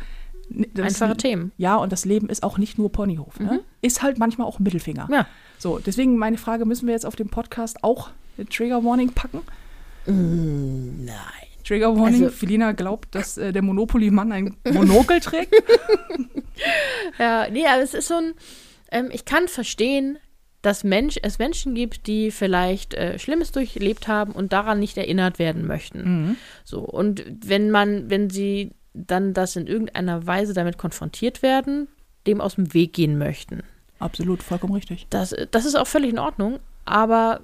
[0.74, 1.52] Das Einfache ist- Themen.
[1.58, 3.40] Ja, und das Leben ist auch nicht nur Ponyhof.
[3.40, 3.62] Ne?
[3.82, 5.10] Ist halt manchmal auch Mittelfinger.
[5.12, 5.28] Ja.
[5.58, 9.42] So, deswegen meine Frage, müssen wir jetzt auf dem Podcast auch eine Trigger Warning packen?
[10.06, 11.47] Nein.
[11.68, 15.54] Trigger Warning, Also- Felina glaubt, dass äh, der Monopoly-Mann ein Monokel trägt.
[17.20, 18.34] Ja, nee, aber es ist so ein,
[18.92, 20.18] ähm, ich kann verstehen,
[20.62, 25.40] dass Mensch, es Menschen gibt, die vielleicht äh, Schlimmes durchlebt haben und daran nicht erinnert
[25.40, 26.36] werden möchten.
[26.66, 31.88] So, und wenn man, wenn sie dann das in irgendeiner Weise damit konfrontiert werden,
[32.26, 33.62] dem aus dem Weg gehen möchten.
[34.00, 35.06] Absolut, vollkommen richtig.
[35.12, 37.42] Das, das ist auch völlig in Ordnung, aber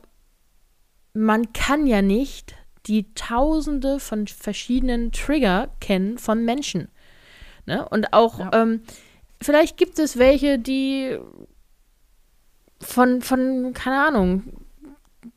[1.14, 2.56] man kann ja nicht
[2.88, 6.89] die Tausende von verschiedenen Trigger kennen von Menschen.
[7.65, 7.88] Ne?
[7.89, 8.52] Und auch, Ja.
[8.54, 8.82] ähm,
[9.41, 11.17] vielleicht gibt es welche, die
[12.82, 14.43] von, von, keine Ahnung,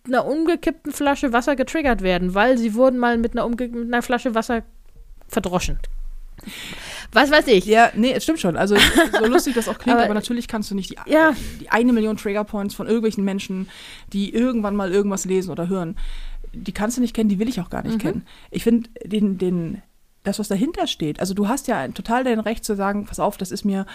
[0.06, 4.02] einer umgekippten Flasche Wasser getriggert werden, weil sie wurden mal mit einer, umge mit einer
[4.02, 4.62] Flasche Wasser
[5.28, 5.78] verdroschen.
[7.12, 7.64] Was weiß ich.
[7.66, 8.56] Ja, nee, es stimmt schon.
[8.56, 11.34] Also so lustig das auch klingt, Aber- aber, natürlich kannst du nicht die, Ja.
[11.60, 13.68] die eine Million Triggerpoints von irgendwelchen Menschen,
[14.12, 15.96] die irgendwann mal irgendwas lesen oder hören,
[16.62, 18.24] die kannst du nicht kennen, die will ich auch gar nicht kennen.
[18.50, 19.82] Ich finde den, den,
[20.22, 23.36] das, was dahinter steht, also du hast ja total dein Recht zu sagen, pass auf,
[23.36, 23.86] das ist mir,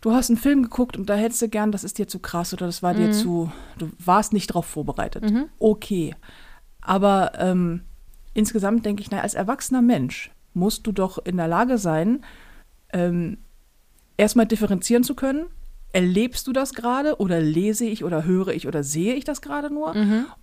[0.00, 2.52] du hast einen Film geguckt und da hättest du gern, das ist dir zu krass
[2.52, 5.24] oder das war dir zu, du warst nicht darauf vorbereitet.
[5.58, 6.14] Okay.
[6.80, 7.82] Aber ähm,
[8.34, 12.24] insgesamt denke ich, na, als erwachsener Mensch musst du doch in der Lage sein,
[12.92, 13.38] ähm,
[14.16, 15.46] erstmal differenzieren zu können.
[15.92, 19.72] Erlebst du das gerade oder lese ich oder höre ich oder sehe ich das gerade
[19.72, 19.94] nur?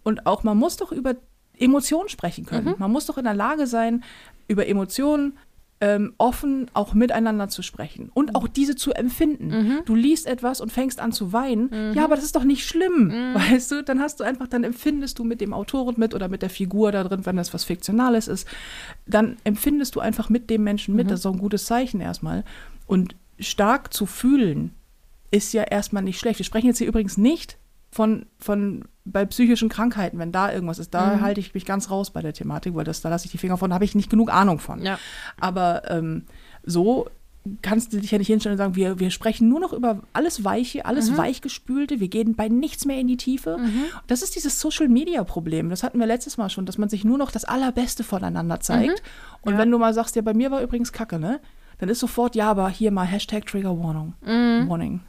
[0.04, 1.16] Und auch man muss doch über
[1.58, 2.76] Emotionen sprechen können.
[2.78, 4.04] Man muss doch in der Lage sein,
[4.48, 5.38] über Emotionen
[5.80, 9.84] ähm, offen auch miteinander zu sprechen und auch diese zu empfinden.
[9.86, 11.94] Du liest etwas und fängst an zu weinen.
[11.94, 13.84] Ja, aber das ist doch nicht schlimm, weißt du?
[13.84, 16.92] Dann hast du einfach, dann empfindest du mit dem Autoren mit oder mit der Figur
[16.92, 18.48] da drin, wenn das was Fiktionales ist,
[19.06, 21.12] dann empfindest du einfach mit dem Menschen mit.
[21.12, 22.44] Das ist auch ein gutes Zeichen erstmal.
[22.88, 24.74] Und stark zu fühlen
[25.32, 26.40] ist ja erstmal nicht schlecht.
[26.40, 27.58] Wir sprechen jetzt hier übrigens nicht
[27.92, 30.94] von, von bei psychischen Krankheiten, wenn da irgendwas ist.
[30.94, 33.38] Da halte ich mich ganz raus bei der Thematik, weil das, da lasse ich die
[33.38, 34.82] Finger von, da habe ich nicht genug Ahnung von.
[34.82, 35.00] Ja.
[35.40, 36.26] Aber ähm,
[36.64, 37.08] so
[37.62, 40.44] kannst du dich ja nicht hinstellen und sagen, wir, wir sprechen nur noch über alles
[40.44, 43.58] Weiche, alles Weichgespülte, wir gehen bei nichts mehr in die Tiefe.
[44.08, 45.70] Das ist dieses Social-Media-Problem.
[45.70, 49.02] Das hatten wir letztes Mal schon, dass man sich nur noch das Allerbeste voneinander zeigt.
[49.42, 49.60] Und Ja.
[49.60, 51.40] wenn du mal sagst, ja, bei mir war übrigens Kacke, ne?
[51.78, 54.14] Dann ist sofort, ja, aber hier mal Hashtag Trigger Warning.
[54.68, 55.00] Warning.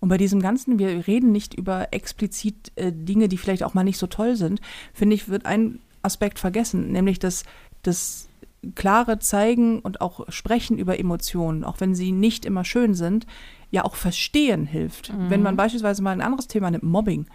[0.00, 3.84] Und bei diesem Ganzen, wir reden nicht über explizit äh, Dinge, die vielleicht auch mal
[3.84, 4.60] nicht so toll sind,
[4.94, 7.44] finde ich, wird ein Aspekt vergessen, nämlich das,
[7.82, 8.28] das
[8.74, 13.26] klare Zeigen und auch Sprechen über Emotionen, auch wenn sie nicht immer schön sind,
[13.70, 15.12] ja auch verstehen hilft.
[15.30, 17.26] Wenn man beispielsweise mal ein anderes Thema nimmt, Mobbing,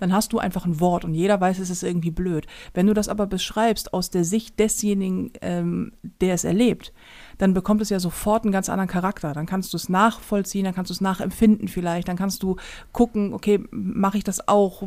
[0.00, 2.46] dann hast du einfach ein Wort und jeder weiß, es ist irgendwie blöd.
[2.74, 6.92] Wenn du das aber beschreibst aus der Sicht desjenigen, ähm, der es erlebt,
[7.38, 9.32] dann bekommt es ja sofort einen ganz anderen Charakter.
[9.32, 12.56] Dann kannst du es nachvollziehen, dann kannst du es nachempfinden vielleicht, dann kannst du
[12.92, 14.82] gucken, okay, mache ich das auch?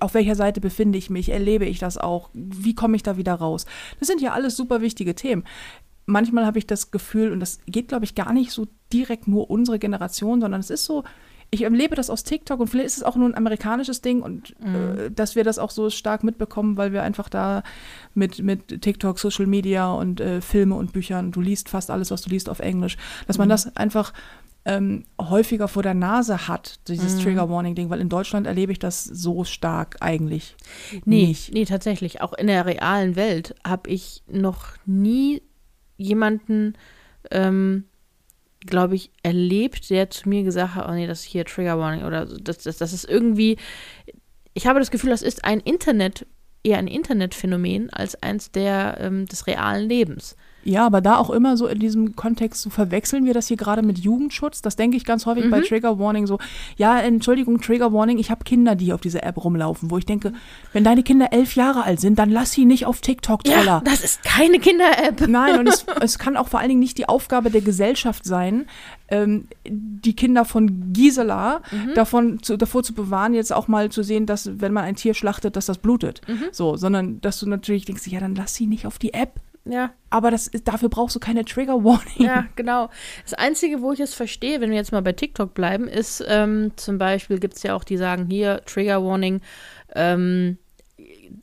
[0.00, 1.30] Auf welcher Seite befinde ich mich?
[1.30, 2.30] Erlebe ich das auch?
[2.32, 3.66] Wie komme ich da wieder raus?
[3.98, 5.44] Das sind ja alles super wichtige Themen.
[6.06, 9.50] Manchmal habe ich das Gefühl, und das geht, glaube ich, gar nicht so direkt nur
[9.50, 11.04] unsere Generation, sondern es ist so,
[11.54, 14.54] ich erlebe das aus TikTok und vielleicht ist es auch nur ein amerikanisches Ding und
[14.62, 17.62] äh, dass wir das auch so stark mitbekommen, weil wir einfach da
[18.14, 22.22] mit, mit TikTok, Social Media und äh, Filme und Büchern, du liest fast alles, was
[22.22, 24.14] du liest auf Englisch, dass man das einfach
[24.64, 28.78] ähm, häufiger vor der Nase hat, dieses Trigger Warning Ding, weil in Deutschland erlebe ich
[28.78, 30.56] das so stark eigentlich
[31.04, 31.52] Nee, nicht.
[31.52, 32.22] nee, tatsächlich.
[32.22, 35.42] Auch in der realen Welt habe ich noch nie
[35.98, 36.74] jemanden,
[37.30, 37.84] ähm,
[38.66, 42.04] glaube ich, erlebt, der zu mir gesagt hat, oh nee, das ist hier Trigger Warning
[42.04, 43.56] oder das, das, das ist irgendwie,
[44.54, 46.26] ich habe das Gefühl, das ist ein Internet,
[46.64, 50.36] eher ein Internetphänomen als eins der, ähm, des realen Lebens.
[50.64, 53.82] Ja, aber da auch immer so in diesem Kontext, so verwechseln wir das hier gerade
[53.82, 54.62] mit Jugendschutz.
[54.62, 56.38] Das denke ich ganz häufig bei Trigger Warning so,
[56.76, 60.32] ja, Entschuldigung, Trigger Warning, ich habe Kinder, die auf dieser App rumlaufen, wo ich denke,
[60.72, 63.82] wenn deine Kinder elf Jahre alt sind, dann lass sie nicht auf TikTok, Troller.
[63.84, 65.26] das ist keine Kinder-App.
[65.28, 68.66] Nein, und es, es kann auch vor allen Dingen nicht die Aufgabe der Gesellschaft sein,
[69.08, 71.60] ähm, die Kinder von Gisela
[71.94, 75.14] davon zu, davor zu bewahren, jetzt auch mal zu sehen, dass wenn man ein Tier
[75.14, 76.20] schlachtet, dass das blutet.
[76.52, 79.40] So, sondern dass du natürlich denkst, ja, dann lass sie nicht auf die App.
[79.64, 82.26] Ja, Aber das ist, dafür brauchst du keine Trigger Warning.
[82.26, 82.90] Ja, genau.
[83.22, 86.72] Das Einzige, wo ich es verstehe, wenn wir jetzt mal bei TikTok bleiben, ist ähm,
[86.76, 89.40] zum Beispiel gibt es ja auch, die sagen hier, Trigger Warning,
[89.94, 90.58] ähm,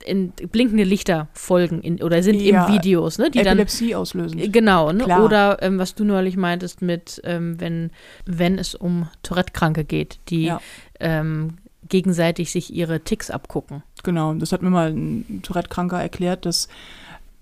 [0.05, 3.32] in blinkende Lichter folgen in, oder sind Ja, in Videos, ne?
[3.32, 4.51] Die dann Epilepsie auslösen.
[4.51, 5.03] Genau, ne?
[5.03, 5.23] Klar.
[5.23, 7.91] Oder ähm, was du neulich meintest mit, ähm, wenn,
[8.25, 10.62] wenn es um Tourette-Kranke geht, die Ja.
[10.99, 11.55] ähm,
[11.88, 13.82] gegenseitig sich ihre Ticks abgucken.
[14.03, 16.67] Genau, das hat mir mal ein Tourette-Kranker erklärt, dass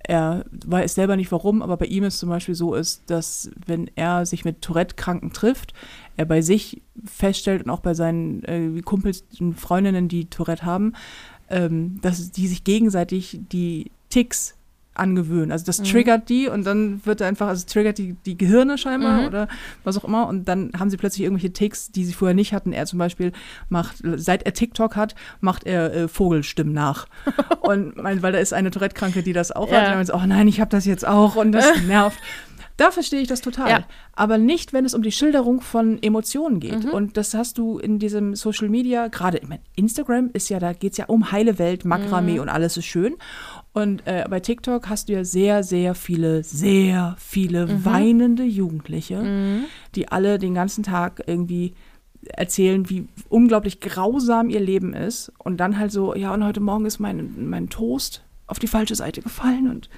[0.07, 3.91] er weiß selber nicht warum, aber bei ihm ist zum Beispiel so ist, dass wenn
[3.95, 5.73] er sich mit Tourette-Kranken trifft,
[6.15, 10.93] er bei sich feststellt und auch bei seinen äh, Kumpels und Freundinnen, die Tourette haben,
[11.49, 14.56] ähm, dass die sich gegenseitig die Ticks
[14.99, 15.51] angewöhnen.
[15.51, 15.83] Also das Mhm.
[15.85, 19.27] triggert die und dann wird einfach, also triggert die, die Gehirne scheinbar Mhm.
[19.27, 19.47] oder
[19.83, 22.73] was auch immer und dann haben sie plötzlich irgendwelche Ticks, die sie vorher nicht hatten.
[22.73, 23.31] Er zum Beispiel
[23.69, 27.07] macht, seit er TikTok hat, macht er äh, Vogelstimmen nach.
[27.61, 29.75] und mein, weil da ist eine Tourette-Kranke, die das auch Ja.
[29.77, 29.79] hat.
[29.83, 32.19] Und dann meint sie, oh nein, ich habe das jetzt auch und das nervt.
[32.77, 33.69] Da verstehe ich das total.
[33.71, 33.79] Ja.
[34.13, 36.83] Aber nicht, wenn es um die Schilderung von Emotionen geht.
[36.85, 36.91] Mhm.
[36.91, 40.73] Und das hast du in diesem Social Media, gerade ich mein, Instagram ist ja, da
[40.73, 42.41] geht es ja um heile Welt, Makramee Mhm.
[42.41, 43.15] und alles ist schön.
[43.77, 47.85] Und äh, bei TikTok hast du ja sehr, sehr viele, sehr viele Mhm.
[47.85, 49.61] weinende Jugendliche,
[49.93, 51.75] die alle den ganzen Tag irgendwie
[52.29, 55.31] erzählen, wie unglaublich grausam ihr Leben ist.
[55.37, 58.95] Und dann halt so, ja, und heute Morgen ist mein, mein Toast auf die falsche
[58.95, 59.89] Seite gefallen und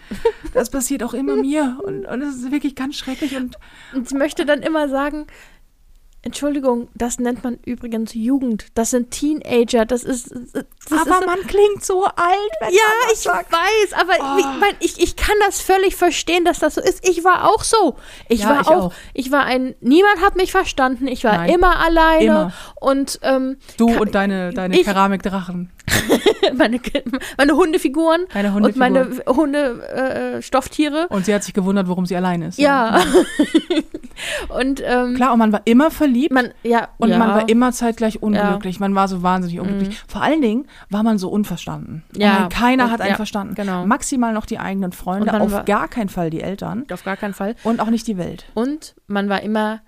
[0.53, 3.57] das passiert auch immer mir und, und das ist wirklich ganz schrecklich und
[3.93, 5.27] Und ich möchte dann immer sagen,
[6.21, 8.65] Entschuldigung, das nennt man übrigens Jugend.
[8.75, 9.85] Das sind Teenager.
[9.85, 10.31] Das ist.
[10.31, 13.51] Das aber ist, man klingt so alt, wenn ja, man das ich sagt.
[13.53, 14.37] weiß, aber Oh.
[14.37, 17.07] wie, mein, ich, ich kann das völlig verstehen, dass das so ist.
[17.07, 17.95] Ich war auch so.
[18.27, 18.93] Ich Ja, war ich auch, auch.
[19.13, 19.75] Ich war ein.
[19.79, 21.07] Niemand hat mich verstanden.
[21.07, 21.53] Ich war Nein.
[21.53, 22.25] immer alleine.
[22.25, 22.53] Immer.
[22.81, 25.71] Und ähm, Du und deine, deine ich- Keramikdrachen.
[26.55, 26.79] meine,
[27.37, 29.37] meine Hundefiguren Deine und meine Hundefiguren.
[29.37, 31.07] Hunde äh, Stofftiere.
[31.09, 32.57] Und sie hat sich gewundert, warum sie allein ist.
[32.59, 32.99] Ja.
[34.49, 36.33] und ähm, Klar, und man war immer verliebt.
[36.33, 37.17] man, ja, und ja.
[37.17, 38.79] man war immer zeitgleich unglücklich.
[38.79, 40.01] Man war so wahnsinnig unglücklich.
[40.07, 42.03] Vor allen Dingen war man so unverstanden.
[42.13, 42.21] Mhm.
[42.21, 42.39] Ja.
[42.41, 43.55] Man, keiner Und- hat einen ja, verstanden.
[43.55, 43.85] genau.
[43.85, 47.33] Maximal noch die eigenen Freunde, auf war- gar keinen Fall die Eltern auf gar keinen
[47.33, 47.55] Fall.
[47.63, 48.45] und auch nicht die Welt.
[48.53, 49.81] Und man war immer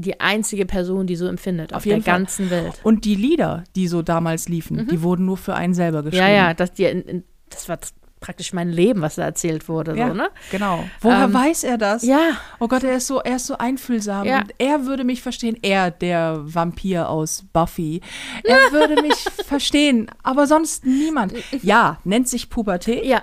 [0.00, 2.02] die einzige Person, die so empfindet auf, Auf der Fall.
[2.14, 2.80] ganzen Welt.
[2.84, 6.24] Und die Lieder, die so damals liefen, die wurden nur für einen selber geschrieben.
[6.24, 6.30] Mhm.
[6.30, 7.78] Ja, ja, das, die, das war
[8.20, 9.96] praktisch mein Leben, was da erzählt wurde.
[9.96, 10.28] Ja, So, ne?
[10.50, 10.84] genau.
[11.00, 12.02] Woher Ähm, weiß er das?
[12.04, 12.18] Ja,
[12.58, 14.26] Oh Gott, er ist so, er ist so einfühlsam.
[14.26, 14.40] Ja.
[14.40, 15.56] Und er würde mich verstehen.
[15.62, 18.00] Er, der Vampir aus Buffy.
[18.44, 19.14] Er würde mich
[19.46, 20.10] verstehen.
[20.24, 21.32] Aber sonst niemand.
[21.62, 23.04] Ja, nennt sich Pubertät.
[23.04, 23.22] ja,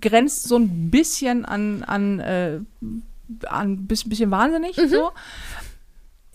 [0.00, 2.60] Grenzt so ein bisschen an, an, äh,
[3.46, 4.76] an bis, bisschen wahnsinnig.
[4.78, 4.88] Mhm.
[4.88, 5.10] So.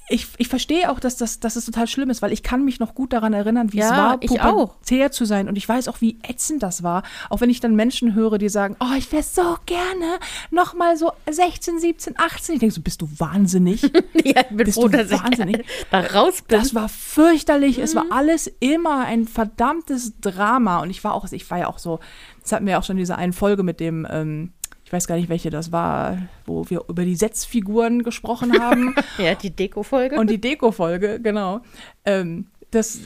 [0.09, 2.79] Ich, ich verstehe auch, dass das, dass das total schlimm ist, weil ich kann mich
[2.79, 4.73] noch gut daran erinnern, wie es Ja, war, ich auch.
[4.75, 5.47] pubertär zu sein.
[5.47, 7.03] Und ich weiß auch, wie ätzend das war.
[7.29, 10.19] Auch wenn ich dann Menschen höre, die sagen, oh, ich wäre so gerne
[10.51, 12.55] noch mal so 16, 17, 18.
[12.55, 13.81] Ich denke so, bist du wahnsinnig?
[14.23, 15.65] ja, ich bin Bist froh, du dass ich wahnsinnig?
[15.89, 16.59] da raus bin.
[16.59, 17.77] Das war fürchterlich.
[17.79, 17.97] Es Mhm.
[17.99, 20.79] war alles immer ein verdammtes Drama.
[20.81, 21.99] Und ich war auch, ich war ja auch so,
[22.41, 24.62] das hatten wir ja auch schon in dieser einen Folge mit dem, ähm, ich
[24.93, 28.95] weiß gar nicht, welche das war, wo wir über die Setzfiguren gesprochen haben.
[29.17, 30.17] ja, die Deko-Folge.
[30.19, 31.61] und die Deko-Folge, genau.
[32.05, 32.99] Ähm, das,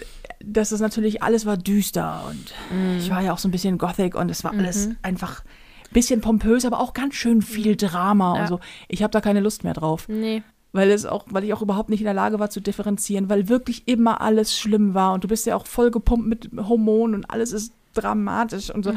[0.43, 2.97] das ist natürlich, alles war düster und Mhm.
[2.99, 6.21] ich war ja auch so ein bisschen Gothic und es war alles einfach ein bisschen
[6.21, 8.41] pompös, aber auch ganz schön viel Drama Ja.
[8.41, 8.59] und so.
[8.87, 10.43] Ich habe da keine Lust mehr drauf nee.
[10.73, 13.47] weil es auch, weil ich auch überhaupt nicht in der Lage war zu differenzieren, weil
[13.49, 17.29] wirklich immer alles schlimm war und du bist ja auch voll gepumpt mit Hormonen und
[17.31, 18.93] alles ist dramatisch und so.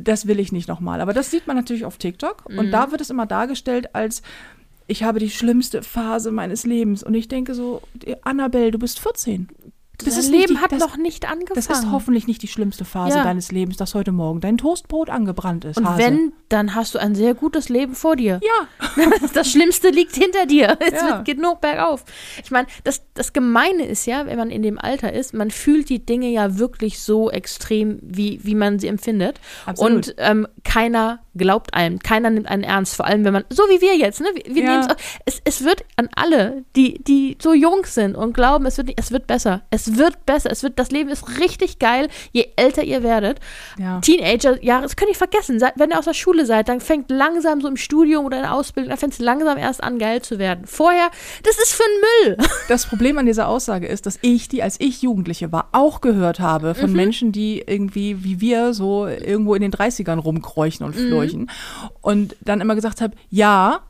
[0.00, 1.00] Das will ich nicht nochmal.
[1.00, 4.22] Aber das sieht man natürlich auf TikTok und da wird es immer dargestellt als
[4.90, 7.80] ich habe die schlimmste Phase meines Lebens und ich denke so,
[8.22, 9.48] Annabelle, du bist 14.
[10.04, 11.54] Das, Leben die, hat das, noch nicht angefangen.
[11.54, 13.24] das ist hoffentlich nicht die schlimmste Phase Ja.
[13.24, 15.76] deines Lebens, dass heute Morgen dein Toastbrot angebrannt ist.
[15.78, 15.98] Und Hase.
[16.02, 18.40] wenn, dann hast du ein sehr gutes Leben vor dir.
[18.42, 18.86] ja,
[19.34, 20.76] Das Schlimmste liegt hinter dir.
[20.80, 21.08] Es Ja.
[21.16, 22.04] wird, geht nur bergauf.
[22.44, 25.88] Ich meine, das, das Gemeine ist ja, wenn man in dem Alter ist, man fühlt
[25.88, 29.40] die Dinge ja wirklich so extrem, wie, wie man sie empfindet.
[29.66, 29.92] Absolut.
[30.08, 32.96] Und ähm, keiner glaubt einem, keiner nimmt einen ernst.
[32.96, 34.28] Vor allem, wenn man, so wie wir jetzt, ne?
[34.34, 34.86] Wir, wir Ja.
[35.24, 38.98] es, es wird an alle, die, die so jung sind und glauben, es wird, nicht-
[39.00, 39.62] es wird besser.
[39.70, 40.50] Es wird besser.
[40.50, 43.38] Es wird, das Leben ist richtig geil, je älter ihr werdet.
[43.78, 44.00] ja.
[44.00, 45.60] Teenager-Jahre, das könnt ihr vergessen.
[45.76, 48.54] Wenn ihr aus der Schule seid, dann fängt langsam so im Studium oder in der
[48.54, 50.66] Ausbildung, dann fängt es langsam erst an, geil zu werden.
[50.66, 51.10] Vorher,
[51.42, 52.36] das ist für ein Müll.
[52.68, 56.38] Das Problem an dieser Aussage ist, dass ich die, als ich Jugendliche war, auch gehört
[56.40, 60.94] habe von Menschen, die irgendwie wie wir so irgendwo in den 30ern rumkräuchen und
[61.28, 61.50] flurchen.
[62.00, 63.80] Und dann immer gesagt habe, ja,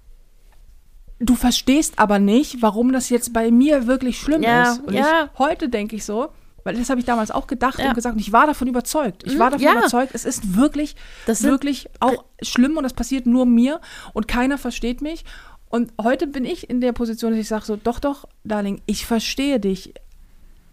[1.19, 4.83] du verstehst aber nicht, warum das jetzt bei mir wirklich schlimm Ja, ist.
[4.85, 5.31] Und ja.
[5.33, 6.31] ich, heute denke ich so,
[6.65, 7.89] weil das habe ich damals auch gedacht Ja.
[7.89, 9.25] und gesagt und ich war davon überzeugt.
[9.27, 9.73] Ich war davon ja.
[9.73, 13.81] überzeugt, es ist wirklich, Das wirklich auch schlimm und das passiert nur mir
[14.13, 15.25] und keiner versteht mich.
[15.69, 19.07] Und heute bin ich in der Position, dass ich sage so, doch, doch, Darling, ich
[19.07, 19.95] verstehe dich.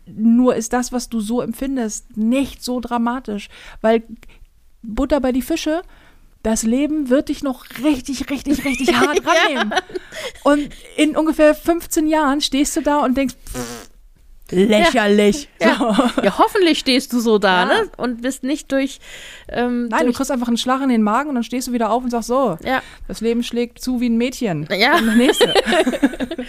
[0.07, 3.49] Nur ist das, was du so empfindest, nicht so dramatisch.
[3.81, 4.03] Weil
[4.81, 5.83] Butter bei die Fische,
[6.47, 9.73] das Leben wird dich noch richtig, richtig, richtig hart rannehmen.
[10.45, 13.89] Und in ungefähr 15 Jahren stehst du da und denkst, pff,
[14.49, 15.49] Lächerlich.
[15.61, 15.75] Ja.
[15.75, 16.21] So.
[16.23, 17.65] Ja, hoffentlich stehst du so da, Ja.
[17.65, 17.91] ne?
[17.97, 18.99] Und bist nicht durch.
[19.49, 21.73] Ähm, Nein, du durch kriegst einfach einen Schlag in den Magen und dann stehst du
[21.73, 24.65] wieder auf und sagst so, ja, das Leben schlägt zu wie ein Mädchen.
[24.71, 24.99] Ja.
[24.99, 25.53] Und das nächste.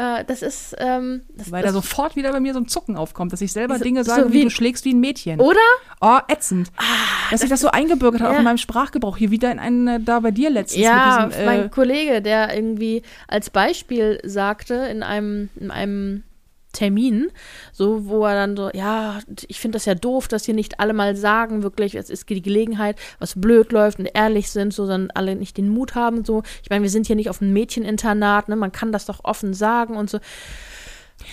[0.00, 0.74] äh, das ist.
[0.78, 3.52] Ähm, das, Weil das, da sofort wieder bei mir so ein Zucken aufkommt, dass ich
[3.52, 5.40] selber So- Dinge so sage, wie, wie- du schlägst wie ein Mädchen.
[5.40, 5.58] Oder?
[6.00, 6.70] Oh, ätzend.
[7.30, 8.38] dass sich das so eingebürgert hat, auch Ja.
[8.38, 9.16] in meinem Sprachgebrauch.
[9.16, 12.54] Hier wieder in einen, da bei dir letztens Ja, mit diesem, mein äh, Kollege, der
[12.54, 16.22] irgendwie als Beispiel sagte in einem, in einem
[16.72, 17.30] Termin,
[17.72, 20.92] so wo er dann so, ja, ich finde das ja doof, dass hier nicht alle
[20.92, 25.10] mal sagen, wirklich, es ist die Gelegenheit, was blöd läuft und ehrlich sind, so dann
[25.12, 26.42] alle nicht den Mut haben, so.
[26.62, 29.54] Ich meine, wir sind hier nicht auf einem Mädcheninternat, ne, man kann das doch offen
[29.54, 30.20] sagen und so.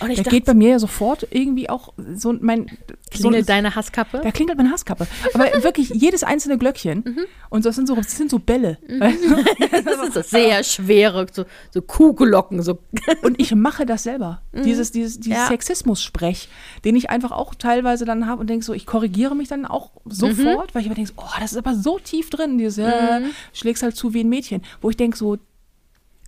[0.00, 2.66] Und ich da geht bei mir ja sofort irgendwie auch so mein.
[3.10, 4.20] klingelt so, deine Hasskappe?
[4.22, 5.06] Da klingelt meine Hasskappe.
[5.34, 7.02] Aber wirklich jedes einzelne Glöckchen.
[7.06, 7.24] Mhm.
[7.50, 8.78] Und das sind so, das sind so Bälle.
[8.88, 9.36] Weißt du?
[9.84, 12.78] Das ist so sehr schwere, so, so Kuhglocken, so.
[13.22, 14.42] Und ich mache das selber.
[14.52, 15.42] Dieses, dieses, dieses Mhm.
[15.42, 15.46] Ja.
[15.48, 16.48] Sexismus-Sprech,
[16.84, 19.90] den ich einfach auch teilweise dann habe und denke so, ich korrigiere mich dann auch
[20.04, 20.10] Mhm.
[20.10, 23.30] sofort, weil ich mir denke, oh, das ist aber so tief drin, dieses, äh, Mhm.
[23.52, 24.62] schlägst halt zu wie ein Mädchen.
[24.80, 25.38] Wo ich denke so,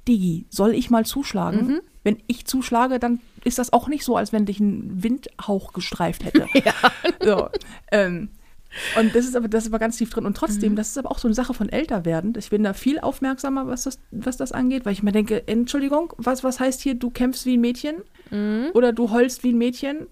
[0.08, 1.66] Digi, soll ich mal zuschlagen?
[1.66, 1.80] Mhm.
[2.02, 6.24] Wenn ich zuschlage, dann ist das auch nicht so, als wenn dich ein Windhauch gestreift
[6.24, 6.46] hätte.
[6.64, 6.72] ja.
[7.22, 7.48] so,
[7.92, 8.30] ähm,
[8.98, 10.24] und das ist aber das ist aber ganz tief drin.
[10.26, 10.36] Und Mhm.
[10.36, 12.34] trotzdem, das ist aber auch so eine Sache von Älterwerden.
[12.38, 16.12] Ich bin da viel aufmerksamer, was das, was das angeht, weil ich mir denke, Entschuldigung,
[16.16, 17.96] was, was heißt hier, du kämpfst wie ein Mädchen
[18.30, 18.70] Mhm.
[18.74, 20.06] oder du heulst wie ein Mädchen?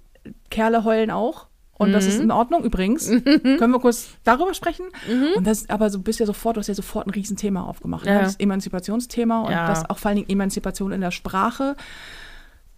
[0.50, 1.46] Kerle heulen auch.
[1.78, 2.10] Und das Mhm.
[2.10, 3.06] ist in Ordnung übrigens.
[3.08, 4.86] Können wir kurz darüber sprechen?
[5.08, 5.28] Mhm.
[5.36, 8.04] Und das aber so bist ja sofort, du hast ja sofort ein Riesenthema aufgemacht.
[8.04, 8.14] Ja.
[8.14, 8.20] Ne?
[8.22, 9.68] Das Emanzipationsthema und Ja.
[9.68, 11.76] das auch vor allen Dingen Emanzipation in der Sprache.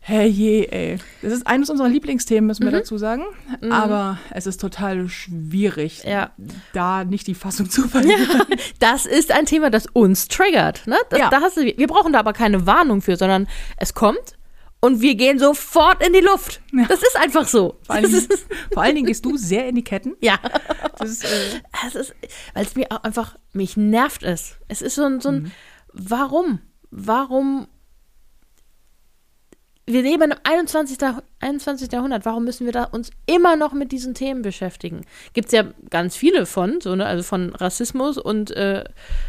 [0.02, 0.98] Herrje, ey.
[1.20, 2.72] Das ist eines unserer Lieblingsthemen, müssen Mhm.
[2.72, 3.22] wir dazu sagen.
[3.70, 6.30] Aber es ist total schwierig, Ja.
[6.72, 8.18] da nicht die Fassung zu verlieren.
[8.78, 10.86] Das ist ein Thema, das uns triggert.
[10.86, 10.96] Ne?
[11.10, 11.28] Das, Ja.
[11.28, 14.18] da hast du, wir brauchen da aber keine Warnung für, sondern es kommt
[14.80, 16.60] und wir gehen sofort in die Luft.
[16.88, 17.78] Das ist einfach so.
[17.84, 18.26] Vor allen, Dingen,
[18.72, 20.16] vor allen Dingen gehst du sehr in die Ketten.
[20.20, 20.38] ja,
[20.98, 24.56] Das ist, äh, weil es mir auch einfach, mich nervt es.
[24.68, 25.52] Es ist so ein, so ein Mhm.
[25.92, 26.60] warum?
[26.90, 27.68] Warum?
[29.92, 30.98] Wir leben im 21.
[31.40, 31.90] 21.
[31.92, 32.24] Jahrhundert.
[32.24, 35.02] Warum müssen wir da uns immer noch mit diesen Themen beschäftigen?
[35.32, 37.06] Gibt es ja ganz viele von, so, ne?
[37.06, 38.84] also von Rassismus und äh,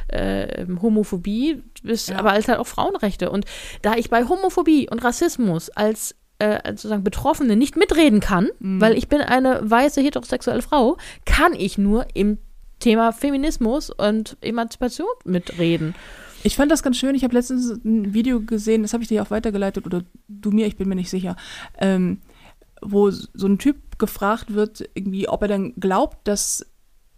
[0.10, 2.20] äh, Homophobie bis Ja.
[2.20, 3.30] aber als halt auch Frauenrechte.
[3.32, 3.46] Und
[3.82, 8.82] da ich bei Homophobie und Rassismus als äh, sozusagen Betroffene nicht mitreden kann, Mhm.
[8.82, 12.38] weil ich bin eine weiße heterosexuelle Frau, kann ich nur im
[12.80, 15.94] Thema Feminismus und Emanzipation mitreden.
[16.44, 17.16] Ich fand das ganz schön.
[17.16, 20.68] Ich habe letztens ein Video gesehen, das habe ich dir auch weitergeleitet oder du mir,
[20.68, 21.36] ich bin mir nicht sicher,
[21.78, 22.20] ähm,
[22.82, 26.66] wo so ein Typ gefragt wird, irgendwie, ob er dann glaubt, dass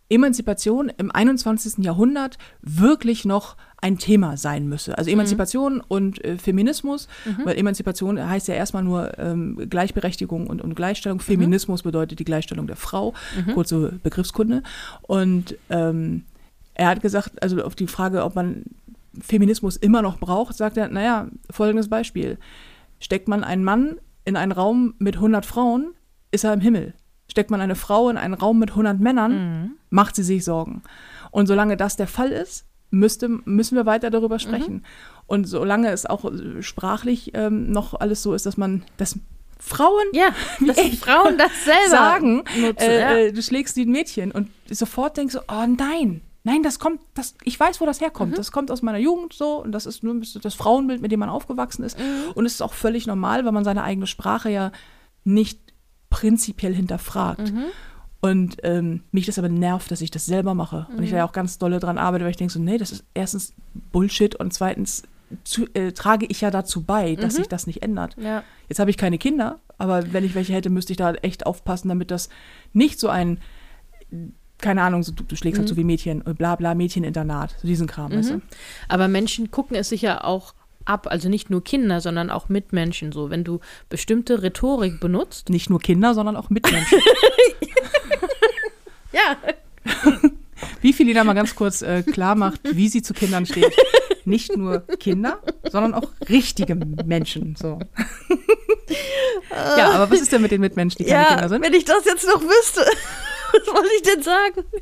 [0.09, 1.83] Emanzipation im 21.
[1.83, 4.97] Jahrhundert wirklich noch ein Thema sein müsse.
[4.97, 7.07] Also Emanzipation und äh, Feminismus,
[7.43, 11.19] weil Emanzipation heißt ja erstmal nur ähm, Gleichberechtigung und, und Gleichstellung.
[11.19, 13.13] Feminismus bedeutet die Gleichstellung der Frau,
[13.53, 14.61] kurze Begriffskunde.
[15.01, 16.23] Und ähm,
[16.75, 18.63] er hat gesagt, also auf die Frage, ob man
[19.21, 22.37] Feminismus immer noch braucht, sagt er, naja, folgendes Beispiel.
[22.99, 25.93] Steckt man einen Mann in einen Raum mit 100 Frauen,
[26.31, 26.93] ist er im Himmel.
[27.29, 30.81] Steckt man eine Frau in einen Raum mit 100 Männern, macht sie sich Sorgen.
[31.31, 34.85] Und solange das der Fall ist, müsste, müssen wir weiter darüber sprechen.
[35.25, 39.17] Und solange es auch äh, sprachlich ähm, noch alles so ist, dass man, dass
[39.59, 40.29] Frauen Ja,
[40.67, 42.75] dass die Frauen das selber sagen, nutzen.
[42.77, 43.13] äh, ja.
[43.15, 46.99] äh, du schlägst wie ein Mädchen und sofort denkst du, oh nein, nein, das kommt,
[47.13, 48.37] das, ich weiß, wo das herkommt.
[48.37, 51.29] Das kommt aus meiner Jugend so und das ist nur das Frauenbild, mit dem man
[51.29, 51.97] aufgewachsen ist.
[52.35, 54.71] Und es ist auch völlig normal, weil man seine eigene Sprache ja
[55.23, 55.59] nicht
[56.09, 57.53] prinzipiell hinterfragt.
[58.21, 60.87] Und ähm, mich das aber nervt, dass ich das selber mache.
[60.97, 62.91] Und ich da ja auch ganz dolle dran arbeite, weil ich denke so, nee, das
[62.91, 63.53] ist erstens
[63.91, 65.03] Bullshit und zweitens
[65.43, 68.15] zu, äh, trage ich ja dazu bei, dass sich das nicht ändert.
[68.17, 68.43] ja.
[68.69, 71.89] Jetzt habe ich keine Kinder, aber wenn ich welche hätte, müsste ich da echt aufpassen,
[71.89, 72.29] damit das
[72.71, 73.39] nicht so ein,
[74.63, 77.67] keine Ahnung, so, du, du schlägst halt so wie Mädchen, äh, bla bla, Mädcheninternat, so
[77.67, 78.41] diesen Kram, weißt du?
[78.87, 83.11] Aber Menschen gucken es sich ja auch ab, also nicht nur Kinder, sondern auch Mitmenschen
[83.11, 83.29] so.
[83.29, 85.49] Wenn du bestimmte Rhetorik benutzt.
[85.49, 86.99] Nicht nur Kinder, sondern auch Mitmenschen.
[89.13, 89.37] Ja.
[90.81, 93.71] wie Felina mal ganz kurz äh, klar macht, wie sie zu Kindern steht.
[94.25, 95.39] Nicht nur Kinder,
[95.71, 97.55] sondern auch richtige Menschen.
[97.55, 97.79] So.
[99.77, 101.61] ja, aber was ist denn mit den Mitmenschen, die keine Kinder sind?
[101.63, 102.83] wenn ich das jetzt noch wüsste,
[103.53, 104.63] was soll ich denn sagen?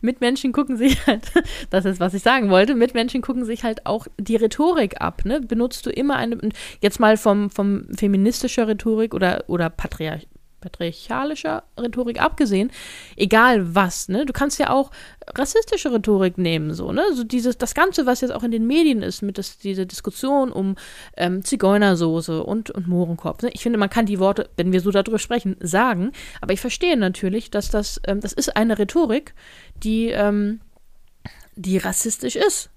[0.00, 1.32] Mitmenschen gucken sich halt,
[1.70, 5.24] das ist, was ich sagen wollte, Mitmenschen gucken sich halt auch die Rhetorik ab.
[5.24, 5.40] Ne?
[5.40, 6.38] Benutzt du immer eine,
[6.80, 10.26] jetzt mal vom, vom feministischer Rhetorik oder, oder Patriarch,
[10.60, 12.70] patriarchalischer Rhetorik abgesehen,
[13.16, 14.26] egal was, ne?
[14.26, 14.90] Du kannst ja auch
[15.26, 17.04] rassistische Rhetorik nehmen, so, ne?
[17.14, 20.52] So dieses, das Ganze, was jetzt auch in den Medien ist, mit das, dieser Diskussion
[20.52, 20.76] um
[21.16, 23.42] ähm, Zigeunersoße und, und Mohrenkopf.
[23.42, 23.50] Ne?
[23.52, 26.96] Ich finde, man kann die Worte, wenn wir so darüber sprechen, sagen, aber ich verstehe
[26.96, 29.34] natürlich, dass das, ähm, das ist eine Rhetorik,
[29.82, 30.60] die, ähm,
[31.56, 32.70] die rassistisch ist.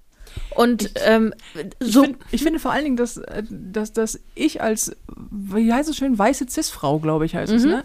[0.54, 1.34] Und Ich- ähm,
[1.80, 2.02] Ich, so.
[2.04, 4.96] find, ich finde vor allen Dingen, dass, äh, dass, dass ich als,
[5.30, 7.70] wie heißt es schön, weiße Cis-Frau, glaube ich, heißt es, Mhm.
[7.70, 7.84] ne?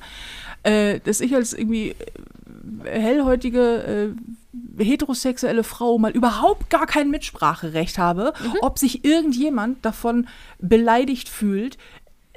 [0.63, 1.95] Äh, dass ich als irgendwie
[2.83, 4.13] äh, hellhäutige,
[4.77, 8.53] äh, heterosexuelle Frau mal überhaupt gar kein Mitspracherecht habe, Mhm.
[8.61, 10.27] ob sich irgendjemand davon
[10.59, 11.77] beleidigt fühlt,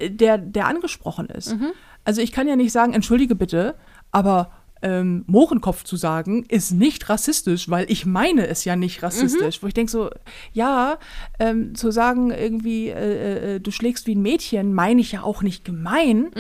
[0.01, 1.55] der, der angesprochen ist.
[1.55, 1.73] Mhm.
[2.05, 3.75] Also ich kann ja nicht sagen, entschuldige bitte,
[4.11, 4.51] aber
[4.83, 9.63] ähm, Mohrenkopf zu sagen, ist nicht rassistisch, weil ich meine es ja nicht rassistisch.
[9.63, 10.11] Wo ich denke so,
[10.53, 10.99] ja,
[11.39, 15.43] ähm, zu sagen irgendwie, äh, äh, du schlägst wie ein Mädchen, meine ich ja auch
[15.43, 16.31] nicht gemein.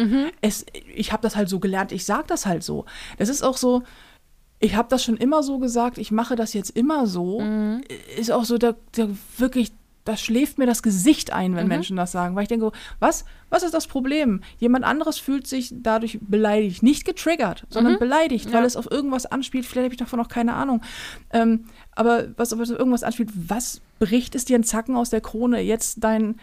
[0.40, 2.84] Es, ich habe das halt so gelernt, ich sage das halt so.
[3.18, 3.82] Das ist auch so,
[4.58, 7.40] ich habe das schon immer so gesagt, ich mache das jetzt immer so.
[8.18, 9.72] Ist auch so, da, da wirklich,
[10.04, 12.34] da schläft mir das Gesicht ein, wenn Menschen das sagen.
[12.34, 14.40] Weil ich denke, was, was ist das Problem?
[14.58, 16.82] Jemand anderes fühlt sich dadurch beleidigt.
[16.82, 18.66] Nicht getriggert, sondern beleidigt, weil Ja.
[18.66, 19.64] es auf irgendwas anspielt.
[19.64, 20.82] Vielleicht habe ich davon auch keine Ahnung.
[21.32, 25.60] Ähm, aber was auf irgendwas anspielt, was bricht es dir einen Zacken aus der Krone,
[25.60, 26.40] jetzt dein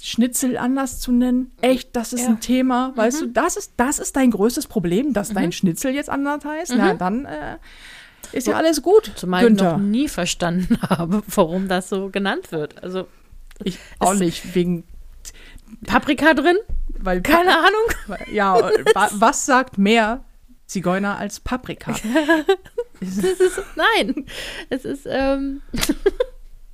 [0.00, 1.50] Schnitzel anders zu nennen?
[1.60, 2.28] Echt, das ist Ja.
[2.28, 2.34] Mhm.
[2.36, 3.26] ein Thema, weißt du?
[3.28, 6.74] Das ist, das ist dein größtes Problem, dass dein Schnitzel jetzt anders heißt?
[6.76, 6.98] Na, Mhm.
[6.98, 7.56] dann äh,
[8.32, 9.78] ist ja alles gut, Zumal ich noch Günther.
[9.78, 12.82] nie verstanden habe, warum das so genannt wird.
[12.82, 13.06] Also
[13.64, 14.84] Ich auch nicht, wegen,
[15.86, 16.56] Paprika drin?
[17.00, 18.18] weil Keine Ahnung.
[18.32, 18.54] Ja,
[18.94, 20.24] wa, was sagt mehr
[20.66, 21.94] Zigeuner als Paprika?
[23.00, 23.22] Ist,
[23.76, 24.26] nein,
[24.70, 25.62] es ist, ähm,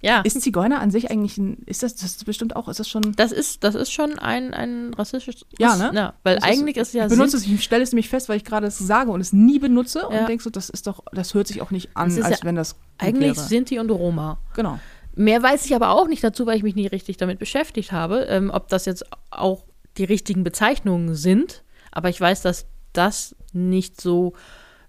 [0.05, 2.89] ja, ist Zigeuner an sich eigentlich ein, ist das, das ist bestimmt auch, ist das
[2.89, 5.91] schon, das ist, das ist schon ein, ein rassistisches, Ja, ne?
[5.95, 8.29] Ja, weil Das ist- eigentlich ist, ja ich benutze es, ich stelle es nämlich fest,
[8.29, 10.07] weil ich gerade es sage und es nie benutze Ja.
[10.21, 12.45] und denke so, das ist doch, das hört sich auch nicht an, ist als ja
[12.45, 13.47] wenn das eigentlich wäre.
[13.47, 14.39] Sinti und Roma.
[14.55, 14.79] Genau.
[15.17, 18.27] Mehr weiß ich aber auch nicht dazu, weil ich mich nie richtig damit beschäftigt habe,
[18.29, 19.65] ähm, ob das jetzt auch
[19.97, 21.63] die richtigen Bezeichnungen sind.
[21.93, 24.33] Aber ich weiß, dass das nicht so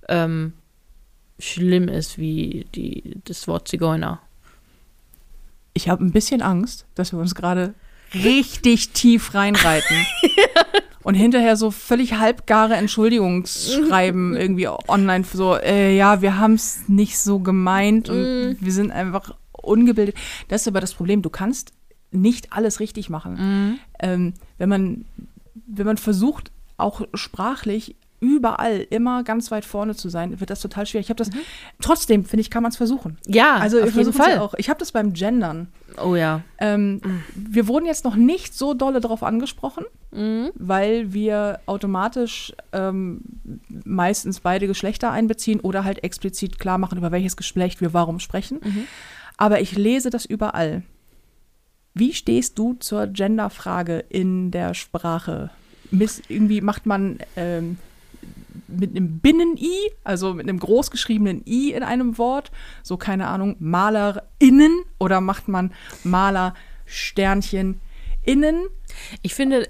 [0.10, 0.54] ähm,
[1.40, 4.20] schlimm ist wie die, das Wort Zigeuner.
[5.76, 7.76] Ich habe ein bisschen Angst, dass wir uns gerade
[8.14, 9.98] richtig tief reinreiten.
[11.04, 17.20] Und hinterher so völlig halbgare Entschuldigungsschreiben irgendwie online so, äh, ja, wir haben es nicht
[17.20, 20.16] so gemeint und wir sind einfach ungebildet.
[20.48, 21.74] Das ist aber das Problem, du kannst
[22.10, 23.80] nicht alles richtig machen.
[24.00, 25.06] Ähm, wenn man,
[25.68, 30.86] wenn man versucht, auch sprachlich überall immer ganz weit vorne zu sein, wird das total
[30.86, 31.08] schwierig.
[31.08, 31.30] Ich habe das,
[31.82, 33.18] trotzdem finde ich, kann man es versuchen.
[33.28, 34.40] Ja, Also auf wir jeden ja Fall.
[34.40, 34.54] Auch.
[34.56, 35.68] Ich habe das beim Gendern.
[36.04, 36.42] Oh ja.
[36.58, 37.02] Ähm,
[37.36, 40.52] Wir wurden jetzt noch nicht so dolle darauf angesprochen, Mhm.
[40.56, 43.20] weil wir automatisch ähm,
[43.84, 48.60] meistens beide Geschlechter einbeziehen oder halt explizit klar machen, über welches Geschlecht wir warum sprechen.
[48.64, 48.84] Mhm.
[49.38, 50.84] Aber ich lese das überall.
[51.94, 55.50] Wie stehst du zur Genderfrage in der Sprache?
[55.92, 57.78] Miss, irgendwie macht man ähm,
[58.68, 62.52] mit einem Binnen-I, also mit einem großgeschriebenen I in einem Wort,
[62.84, 66.54] so keine Ahnung, MalerInnen oder macht man Maler
[66.86, 67.82] Sternchen
[68.24, 68.68] innen?
[69.22, 69.70] Ich finde,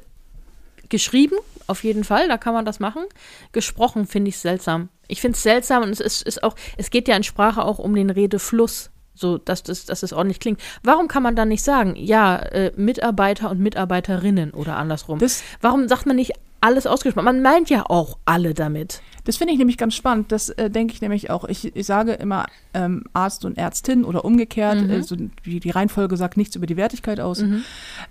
[0.89, 1.36] geschrieben,
[1.67, 3.03] auf jeden Fall, da kann man das machen.
[3.51, 4.89] Gesprochen finde ich seltsam.
[5.07, 7.79] Ich finde es seltsam und es ist, ist auch, es geht ja in Sprache auch
[7.79, 10.61] um den Redefluss, so dass das, dass es ordentlich klingt.
[10.83, 15.19] Warum kann man dann nicht sagen, ja, äh, Mitarbeiter und Mitarbeiterinnen oder andersrum?
[15.19, 16.33] Das, Warum sagt man nicht
[16.66, 17.26] alles ausgesprochen?
[17.26, 19.01] Man meint ja auch alle damit.
[19.24, 20.32] das finde ich nämlich ganz spannend.
[20.32, 21.45] Das äh, denke ich nämlich auch.
[21.45, 24.82] Ich, ich sage immer ähm, Arzt und Ärztin oder umgekehrt.
[24.82, 24.91] Mhm.
[24.91, 27.43] Also die, die Reihenfolge sagt nichts über die Wertigkeit aus.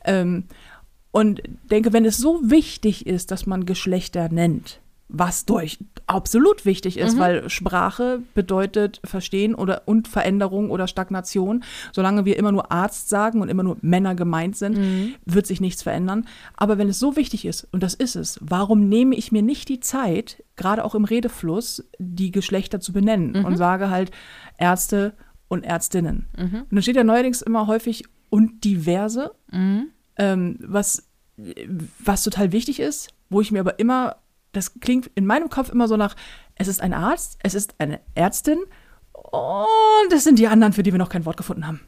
[0.04, 0.44] Ähm,
[1.10, 6.98] und denke, wenn es so wichtig ist, dass man Geschlechter nennt, was durch absolut wichtig
[6.98, 11.62] ist, weil Sprache bedeutet Verstehen oder und Veränderung oder Stagnation.
[11.92, 14.76] Solange wir immer nur Arzt sagen und immer nur Männer gemeint sind,
[15.24, 16.26] wird sich nichts verändern.
[16.56, 19.68] Aber wenn es so wichtig ist, und das ist es, warum nehme ich mir nicht
[19.68, 24.10] die Zeit, gerade auch im Redefluss, die Geschlechter zu benennen und sage halt
[24.58, 25.12] Ärzte
[25.48, 26.26] und Ärztinnen.
[26.62, 29.32] Und dann steht ja neuerdings immer häufig und diverse
[30.16, 31.06] ähm, was,
[31.98, 34.16] was total wichtig ist, wo ich mir aber immer,
[34.54, 36.14] das klingt in meinem Kopf immer so nach,
[36.56, 38.58] es ist ein Arzt, es ist eine Ärztin
[39.12, 41.80] und das sind die anderen, für die wir noch kein Wort gefunden haben.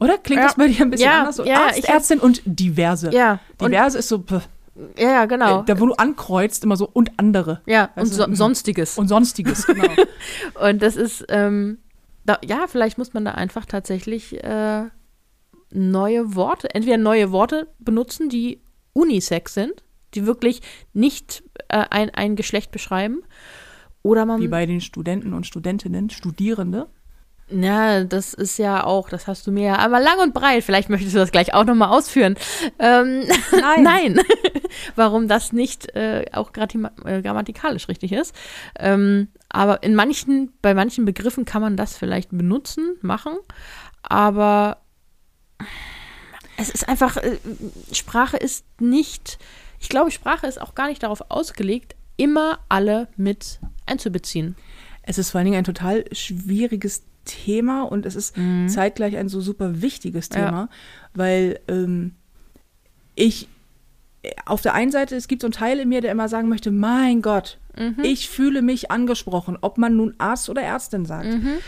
[0.00, 0.18] Oder?
[0.18, 0.46] Klingt Ja.
[0.48, 1.36] das bei dir ein bisschen Ja, anders?
[1.36, 3.10] So ja, Arzt, ich Ärztin und diverse.
[3.12, 4.48] Ja, und, Diverse ist so, pff,
[4.96, 5.62] ja, ja, genau.
[5.62, 7.62] da wo du ankreuzt, immer so und andere.
[7.66, 8.34] ja, und so, mhm.
[8.34, 8.96] Sonstiges.
[8.98, 9.88] Und sonstiges, genau.
[10.60, 11.78] Und das ist, ähm,
[12.24, 14.84] da, ja, vielleicht muss man da einfach tatsächlich äh,
[15.70, 18.62] neue Worte, entweder neue Worte benutzen, die
[18.92, 19.82] unisex sind,
[20.14, 20.62] die wirklich
[20.92, 23.22] nicht äh, ein, ein Geschlecht beschreiben.
[24.02, 24.40] Oder man.
[24.40, 26.88] Wie bei den Studenten und Studentinnen, Studierende.
[27.50, 30.64] Ja, das ist ja auch, das hast du mir ja einmal lang und breit.
[30.64, 32.36] Vielleicht möchtest du das gleich auch nochmal ausführen.
[32.78, 33.82] Ähm, Nein.
[33.82, 34.20] nein.
[34.96, 38.34] Warum das nicht äh, auch äh, grammatikalisch richtig ist.
[38.78, 43.38] Ähm, aber in manchen, bei manchen Begriffen kann man das vielleicht benutzen, machen.
[44.02, 44.78] Aber
[46.58, 47.38] es ist einfach, äh,
[47.92, 49.38] Sprache ist nicht,
[49.80, 54.56] ich glaube, Sprache ist auch gar nicht darauf ausgelegt, immer alle mit einzubeziehen.
[55.02, 58.34] Es ist vor allen Dingen ein total schwieriges Thema und es ist
[58.68, 60.36] zeitgleich ein so super wichtiges Mhm.
[60.36, 60.44] Ja.
[60.46, 60.68] Thema,
[61.14, 62.14] weil ähm,
[63.14, 63.48] ich
[64.46, 66.70] auf der einen Seite, es gibt so einen Teil in mir, der immer sagen möchte,
[66.70, 68.02] mein Gott, Mhm.
[68.02, 71.26] ich fühle mich angesprochen, ob man nun Arzt oder Ärztin sagt.
[71.26, 71.58] Mhm.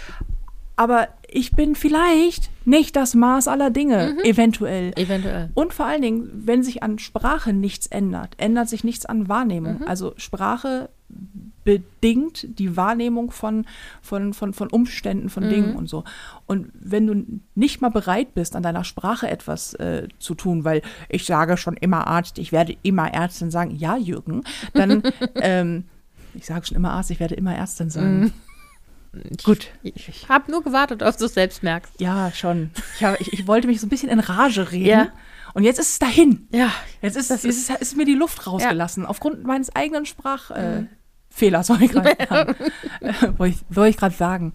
[0.81, 4.25] Aber ich bin vielleicht nicht das Maß aller Dinge, Mhm.
[4.25, 4.93] eventuell.
[4.97, 5.51] Eventuell.
[5.53, 9.81] Und vor allen Dingen, wenn sich an Sprache nichts ändert, ändert sich nichts an Wahrnehmung.
[9.81, 9.87] Mhm.
[9.87, 10.89] Also Sprache
[11.65, 13.67] bedingt die Wahrnehmung von,
[14.01, 15.51] von, von, von Umständen, von Mhm.
[15.51, 16.05] Dingen und so.
[16.47, 20.81] Und wenn du nicht mal bereit bist, an deiner Sprache etwas äh, zu tun, weil
[21.11, 25.03] ich sage schon immer Arzt, ich werde immer Ärztin sagen, ja, Jürgen, dann,
[25.35, 25.85] ähm,
[26.33, 28.33] ich sage schon immer Arzt, ich werde immer Ärztin sagen.
[29.13, 29.37] Mhm.
[29.43, 29.69] Gut.
[29.83, 32.01] Ich habe nur gewartet, ob du es selbst merkst.
[32.01, 32.71] Ja, schon.
[32.97, 34.87] Ich, hab, ich, ich wollte mich so ein bisschen in Rage reden.
[34.87, 35.09] Ja.
[35.55, 36.47] Und jetzt ist es dahin.
[36.53, 40.85] Ja, Jetzt ist, Das ist, ist, ist mir die Luft rausgelassen, aufgrund meines eigenen Sprachfehlers,
[40.85, 40.87] äh,
[41.29, 42.55] Fehlers, wollte ich gerade sagen.
[43.01, 44.55] äh, wollte ich, ich gerade sagen.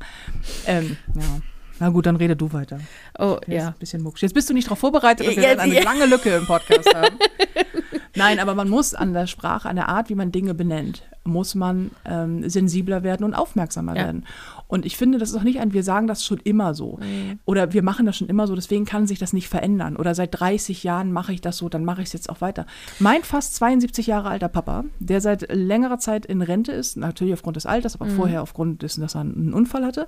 [0.67, 1.41] Ähm, ja.
[1.79, 2.79] Na gut, dann rede du weiter.
[3.19, 3.67] oh Jetzt ja.
[3.69, 4.21] Ein bisschen mucksch.
[4.23, 5.83] Jetzt bist du nicht darauf vorbereitet, dass wir Jetzt- eine ja.
[5.83, 7.17] lange Lücke im Podcast haben.
[8.17, 11.53] Nein, aber man muss an der Sprache, an der Art, wie man Dinge benennt, muss
[11.53, 14.03] man ähm, sensibler werden und aufmerksamer Ja.
[14.05, 14.25] werden.
[14.67, 16.97] Und ich finde, das ist auch nicht ein, wir sagen das schon immer so.
[17.45, 19.95] Oder wir machen das schon immer so, deswegen kann sich das nicht verändern.
[19.97, 22.65] Oder seit 30 Jahren mache ich das so, dann mache ich es jetzt auch weiter.
[22.99, 27.57] Mein fast 72 Jahre alter Papa, der seit längerer Zeit in Rente ist, natürlich aufgrund
[27.57, 30.07] des Alters, aber vorher aufgrund dessen, dass er einen Unfall hatte,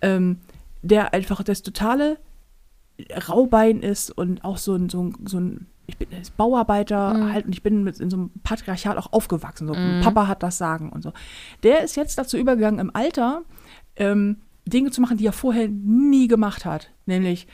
[0.00, 0.38] ähm,
[0.82, 2.18] der einfach das totale
[3.28, 7.46] Raubein ist und auch so ein, so ein, so ein ich bin als Bauarbeiter halt
[7.46, 9.66] und ich bin mit in so einem Patriarchat auch aufgewachsen.
[9.66, 11.12] So, Papa hat das Sagen und so.
[11.64, 13.42] Der ist jetzt dazu übergegangen, im Alter
[13.96, 16.90] ähm, Dinge zu machen, die er vorher nie gemacht hat.
[17.06, 17.46] Nämlich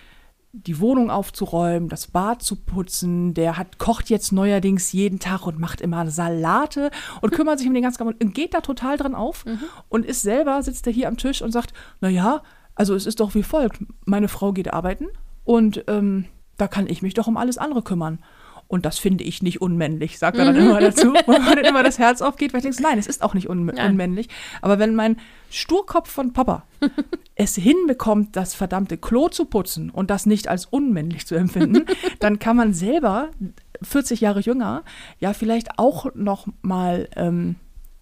[0.52, 3.34] die Wohnung aufzuräumen, das Bad zu putzen.
[3.34, 7.74] Der hat, kocht jetzt neuerdings jeden Tag und macht immer Salate und kümmert sich um
[7.74, 9.44] den ganzen Kram und geht da total dran auf
[9.88, 12.42] und ist selber, sitzt er hier am Tisch und sagt, naja,
[12.78, 13.80] also es ist doch wie folgt.
[14.06, 15.08] Meine Frau geht arbeiten
[15.44, 16.26] und ähm,
[16.56, 18.20] da kann ich mich doch um alles andere kümmern.
[18.68, 21.82] Und das finde ich nicht unmännlich, sagt er dann immer dazu, wo mir dann immer
[21.82, 23.92] das Herz aufgeht, weil ich denke, nein, es ist auch nicht un Nein.
[23.92, 24.28] unmännlich.
[24.60, 25.16] Aber wenn mein
[25.50, 26.64] Sturkopf von Papa
[27.34, 31.86] es hinbekommt, das verdammte Klo zu putzen und das nicht als unmännlich zu empfinden,
[32.20, 33.30] dann kann man selber
[33.82, 34.84] 40 Jahre jünger
[35.18, 37.56] ja vielleicht auch noch mal ähm,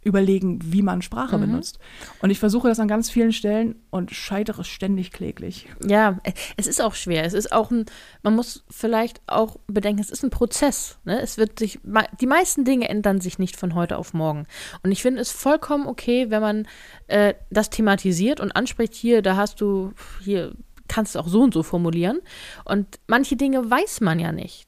[0.06, 1.78] überlegen, wie man Sprache benutzt.
[2.22, 5.66] Und ich versuche das an ganz vielen Stellen und scheitere ständig kläglich.
[5.84, 6.18] Ja,
[6.56, 7.24] es ist auch schwer.
[7.24, 7.86] Es ist auch ein,
[8.22, 10.98] man muss vielleicht auch bedenken, es ist ein Prozess.
[11.04, 11.20] Ne?
[11.20, 11.80] Es wird sich,
[12.20, 14.46] die meisten Dinge ändern sich nicht von heute auf morgen.
[14.84, 16.68] Und ich finde es vollkommen okay, wenn man
[17.08, 19.92] äh, das thematisiert und anspricht, hier, da hast du,
[20.22, 20.52] hier
[20.88, 22.20] kannst du auch so und so formulieren.
[22.64, 24.65] Und manche Dinge weiß man ja nicht.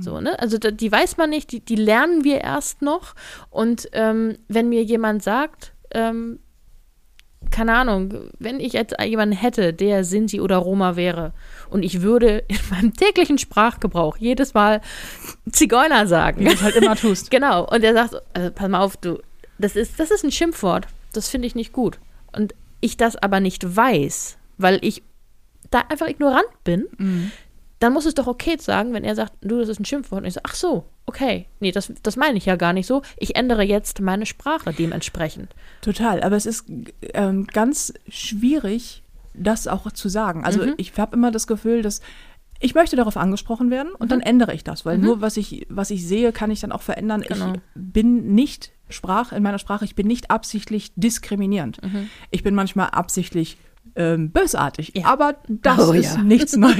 [0.00, 0.38] So, ne?
[0.38, 3.14] Also die weiß man nicht, die, die lernen wir erst noch.
[3.50, 6.40] Und ähm, wenn mir jemand sagt, ähm,
[7.50, 11.32] keine Ahnung, wenn ich jetzt jemanden hätte, der Sinti oder Roma wäre
[11.70, 14.80] und ich würde in meinem täglichen Sprachgebrauch jedes Mal
[15.50, 16.44] Zigeuner sagen.
[16.44, 17.30] Wie du halt immer tust.
[17.38, 17.68] Genau.
[17.68, 19.20] Und er sagt, so, also pass mal auf, du,
[19.58, 20.86] das ist, das ist ein Schimpfwort.
[21.12, 21.98] Das finde ich nicht gut.
[22.32, 25.02] Und ich das aber nicht weiß, weil ich
[25.70, 26.86] da einfach ignorant bin,
[27.78, 30.22] dann muss es doch okay sagen, wenn er sagt, du, das ist ein Schimpfwort.
[30.22, 31.46] Und ich sage, ach so, okay.
[31.60, 33.02] Nee, das, das meine ich ja gar nicht so.
[33.16, 35.54] Ich ändere jetzt meine Sprache dementsprechend.
[35.80, 36.66] Total, aber es ist
[37.14, 39.02] ähm, ganz schwierig,
[39.34, 40.44] das auch zu sagen.
[40.44, 42.00] Also ich habe immer das Gefühl, dass
[42.60, 45.90] ich möchte darauf angesprochen werden und dann ändere ich das, weil nur was ich, was
[45.90, 47.20] ich sehe, kann ich dann auch verändern.
[47.20, 47.52] Genau.
[47.52, 51.78] Ich bin nicht Sprach, in meiner Sprache, ich bin nicht absichtlich diskriminierend.
[52.30, 53.58] Ich bin manchmal absichtlich
[53.96, 55.06] ähm, bösartig, Ja.
[55.06, 56.22] aber das Oh, ist ja.
[56.22, 56.76] nichts Neues.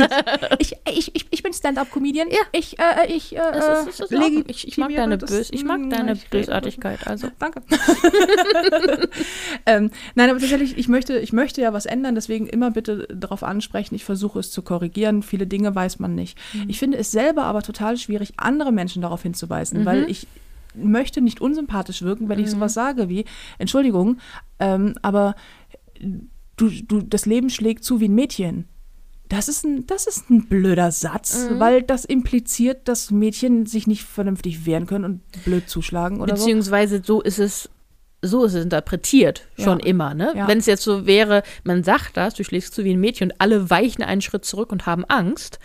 [0.58, 2.28] Ich, ich, ich, ich bin Stand-up-Comedian.
[2.30, 2.38] Ja.
[2.52, 5.48] Ich, äh, ich, äh, Das ist, das ist auch, ich, ich mag deine, das- Bös,
[5.52, 7.06] ich mag deine ich Bösartigkeit.
[7.06, 7.28] Also.
[7.38, 7.62] Danke.
[9.66, 13.42] ähm, nein, aber tatsächlich, ich möchte, ich möchte ja was ändern, deswegen immer bitte darauf
[13.42, 13.94] ansprechen.
[13.94, 15.22] Ich versuche es zu korrigieren.
[15.22, 16.38] Viele Dinge weiß man nicht.
[16.66, 20.26] Ich finde es selber aber total schwierig, andere Menschen darauf hinzuweisen, weil ich
[20.74, 23.24] möchte nicht unsympathisch wirken, wenn ich sowas sage wie,
[23.58, 24.18] Entschuldigung,
[24.60, 25.34] ähm, aber
[26.58, 28.66] du, du, das Leben schlägt zu wie ein Mädchen.
[29.28, 31.60] Das ist ein, das ist ein blöder Satz, Mhm.
[31.60, 36.44] weil das impliziert, dass Mädchen sich nicht vernünftig wehren können und blöd zuschlagen oder so.
[36.44, 37.68] Beziehungsweise so ist es,
[38.22, 39.86] so ist es interpretiert, schon Ja.
[39.86, 40.32] immer, ne?
[40.34, 40.48] Ja.
[40.48, 43.40] Wenn es jetzt so wäre, man sagt das, du schlägst zu wie ein Mädchen und
[43.40, 45.58] alle weichen einen Schritt zurück und haben Angst,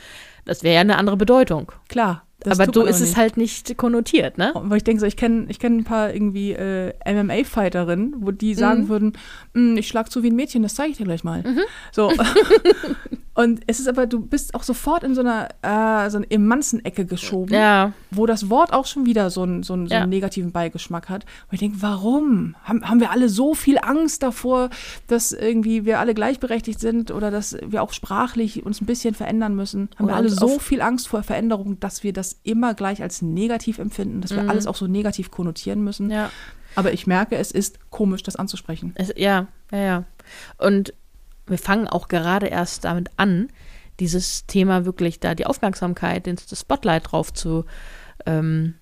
[0.45, 1.71] das wäre ja eine andere Bedeutung.
[1.87, 2.25] Klar.
[2.43, 3.17] Das aber so ist aber es nicht.
[3.17, 4.51] halt nicht konnotiert, ne?
[4.55, 8.53] Weil ich denke so, ich kenne ich kenn ein paar irgendwie äh, MMA-Fighterinnen, wo die
[8.55, 8.87] sagen Mhm.
[8.89, 9.13] würden,
[9.53, 11.41] "Mm, ich schlag zu wie ein Mädchen, das zeige ich dir gleich mal.
[11.43, 11.59] Mhm.
[11.91, 12.11] So.
[13.35, 17.05] Und es ist aber, du bist auch sofort in so einer, äh, so eine Emanzen-Ecke
[17.05, 20.07] geschoben, Ja, wo das Wort auch schon wieder so einen, so einen, so einen Ja.
[20.07, 21.23] negativen Beigeschmack hat.
[21.49, 22.55] Und ich denke, warum?
[22.63, 24.69] Haben, haben wir alle so viel Angst davor,
[25.07, 29.55] dass irgendwie wir alle gleichberechtigt sind oder dass wir auch sprachlich uns ein bisschen verändern
[29.55, 29.89] müssen?
[29.95, 33.23] Haben Oder wir alle so viel Angst vor Veränderung, dass wir das immer gleich als
[33.23, 34.49] negativ empfinden, dass wir Mhm.
[34.51, 36.11] alles auch so negativ konnotieren müssen?
[36.11, 36.29] ja.
[36.75, 38.93] Aber ich merke, es ist komisch, das anzusprechen.
[38.95, 40.03] Es, ja, ja, ja.
[40.57, 40.91] Und
[41.47, 43.49] wir fangen auch gerade erst damit an,
[43.99, 47.65] dieses Thema wirklich da die Aufmerksamkeit, den, das Spotlight drauf zu,
[48.25, 48.75] ähm,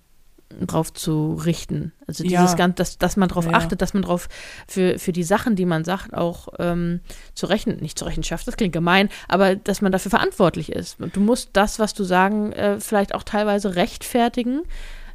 [0.65, 1.91] drauf zu richten.
[2.07, 2.41] Also Ja.
[2.41, 3.57] dieses Ganze, dass, dass man darauf Ja, ja.
[3.57, 4.27] achtet, dass man darauf
[4.67, 7.01] für, für die Sachen, die man sagt, auch ähm,
[7.33, 10.99] zu rechnen, nicht zur Rechenschaft, das klingt gemein, aber dass man dafür verantwortlich ist.
[11.01, 14.63] Und du musst das, was du sagen, äh, vielleicht auch teilweise rechtfertigen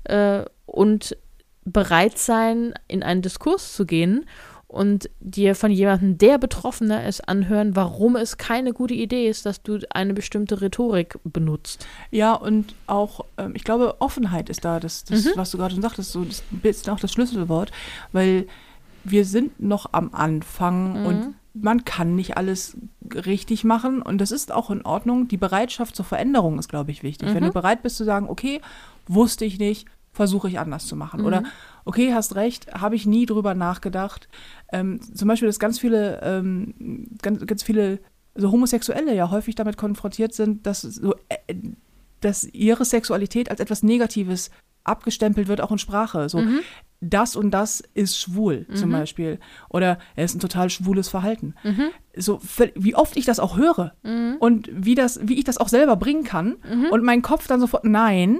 [0.04, 1.16] äh, und
[1.64, 4.24] bereit sein, in einen Diskurs zu gehen
[4.68, 9.62] und dir von jemandem, der Betroffener ist, anhören, warum es keine gute Idee ist, dass
[9.62, 11.86] du eine bestimmte Rhetorik benutzt.
[12.10, 15.30] Ja, und auch, ähm, ich glaube, Offenheit ist da, das, das Mhm.
[15.36, 17.70] was du gerade schon sagtest, so, das ist auch das Schlüsselwort,
[18.12, 18.46] weil
[19.04, 21.06] wir sind noch am Anfang Mhm.
[21.06, 22.76] und man kann nicht alles
[23.14, 25.28] richtig machen und das ist auch in Ordnung.
[25.28, 27.28] Die Bereitschaft zur Veränderung ist, glaube ich, wichtig.
[27.32, 27.46] Wenn Mhm.
[27.48, 28.60] du bereit bist zu sagen, okay,
[29.06, 29.86] wusste ich nicht,
[30.16, 31.20] versuche ich anders zu machen.
[31.24, 31.46] Oder Mhm.
[31.84, 34.28] okay, hast recht, habe ich nie drüber nachgedacht.
[34.72, 38.00] Ähm, zum Beispiel, dass ganz viele, ähm, ganz, ganz viele
[38.34, 41.54] so Homosexuelle ja häufig damit konfrontiert sind, dass so äh,
[42.22, 44.50] dass ihre Sexualität als etwas Negatives
[44.84, 46.28] abgestempelt wird, auch in Sprache.
[46.28, 46.60] So, Mhm.
[47.00, 48.92] das und das ist schwul, zum Mhm.
[48.92, 49.38] Beispiel.
[49.68, 51.54] Oder er ist ein total schwules Verhalten.
[51.62, 51.88] Mhm.
[52.16, 52.40] So,
[52.74, 54.36] wie oft ich das auch höre Mhm.
[54.40, 56.56] und wie, das, wie ich das auch selber bringen kann.
[56.68, 56.86] Mhm.
[56.90, 58.38] Und mein Kopf dann sofort, nein,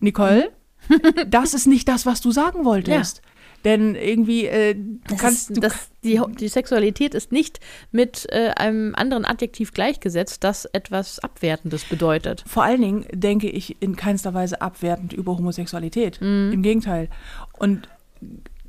[0.00, 0.50] Nicole,
[1.28, 3.22] das ist nicht das, was du sagen wolltest.
[3.64, 7.60] Denn irgendwie, äh, du Das kannst, ist, du, das, die, die Sexualität ist nicht
[7.92, 12.42] mit äh, einem anderen Adjektiv gleichgesetzt, das etwas Abwertendes bedeutet.
[12.46, 16.20] vor allen Dingen denke ich in keinster Weise abwertend über Homosexualität.
[16.22, 16.52] Mhm.
[16.52, 17.10] Im Gegenteil.
[17.58, 17.88] Und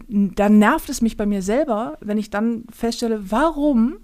[0.09, 3.99] dann nervt es mich bei mir selber, wenn ich dann feststelle, warum,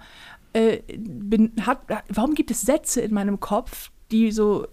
[0.53, 4.67] äh, bin, hat, warum gibt es Sätze in meinem Kopf, die so,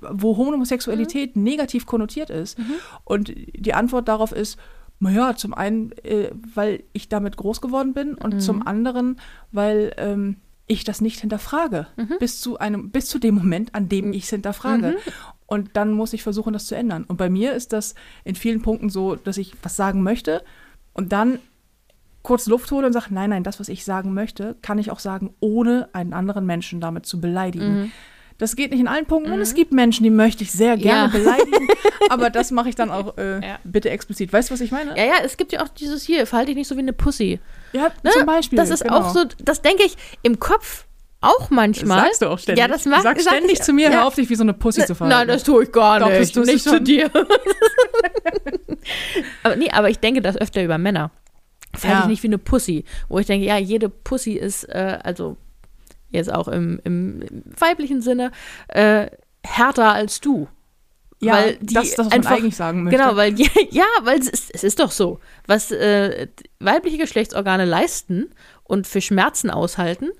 [0.00, 2.58] wo Homosexualität negativ konnotiert ist.
[2.58, 2.74] Mhm.
[3.04, 4.58] Und die Antwort darauf ist,
[5.00, 8.40] naja, zum einen, äh, weil ich damit groß geworden bin und Mhm.
[8.40, 9.20] zum anderen,
[9.52, 11.86] weil ähm, ich das nicht hinterfrage.
[11.96, 12.16] Mhm.
[12.18, 14.88] Bis zu einem, bis zu dem Moment, an dem ich es hinterfrage.
[14.88, 15.12] Mhm.
[15.46, 17.04] Und dann muss ich versuchen, das zu ändern.
[17.04, 17.94] Und bei mir ist das
[18.24, 20.42] in vielen Punkten so, dass ich was sagen möchte
[20.92, 21.38] und dann
[22.22, 24.98] kurz Luft hole und sage, nein, nein, das, was ich sagen möchte, kann ich auch
[24.98, 27.92] sagen, ohne einen anderen Menschen damit zu beleidigen.
[28.38, 28.40] Mhm.
[28.40, 31.12] Das geht nicht in allen Punkten und es gibt Menschen, die möchte ich sehr gerne
[31.12, 31.18] Ja.
[31.18, 31.68] beleidigen,
[32.08, 33.58] aber das mache ich dann auch äh, Ja.
[33.64, 34.32] bitte explizit.
[34.32, 34.96] Weißt du, was ich meine?
[34.96, 37.40] Ja, ja, es gibt ja auch dieses hier, verhalte dich nicht so wie eine Pussy.
[37.72, 38.10] Ja, Ne?
[38.12, 38.56] zum Beispiel.
[38.56, 38.98] Das ist genau.
[38.98, 40.84] auch so, das denke ich im Kopf
[41.20, 42.04] auch manchmal.
[42.04, 42.62] Sagst du auch ständig.
[42.62, 43.98] Ja, das mag- du sagst sag ständig ich- zu mir, ja.
[43.98, 45.18] hör auf dich wie so eine Pussy zu verhalten.
[45.18, 46.36] Nein, das tue ich gar Doch, das nicht.
[46.36, 47.10] du nicht zu dir.
[49.42, 51.10] aber nee, aber ich denke das öfter über Männer.
[51.74, 52.04] Verhalte Ja.
[52.04, 52.84] ich nicht wie eine Pussy.
[53.08, 55.36] Wo ich denke, ja, jede Pussy ist, äh, also
[56.10, 57.22] jetzt auch im, im,
[57.58, 58.30] weiblichen Sinne,
[58.68, 59.08] äh,
[59.44, 60.48] härter als du.
[61.20, 62.98] ja, weil die das, das was man einfach- eigentlich sagen möchte.
[62.98, 65.20] Genau, weil ja, ja weil es ist, es ist doch so.
[65.46, 66.28] Was äh,
[66.60, 68.30] weibliche Geschlechtsorgane leisten
[68.64, 70.10] und für Schmerzen aushalten,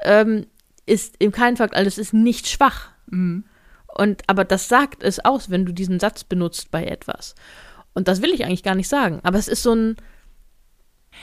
[0.00, 0.46] ähm,
[0.86, 2.90] ist im keinen Fall, also es ist nicht schwach.
[3.06, 3.44] Mhm.
[3.96, 7.34] Und aber das sagt es aus, wenn du diesen Satz benutzt bei etwas.
[7.94, 9.20] Und das will ich eigentlich gar nicht sagen.
[9.22, 9.96] Aber es ist so ein.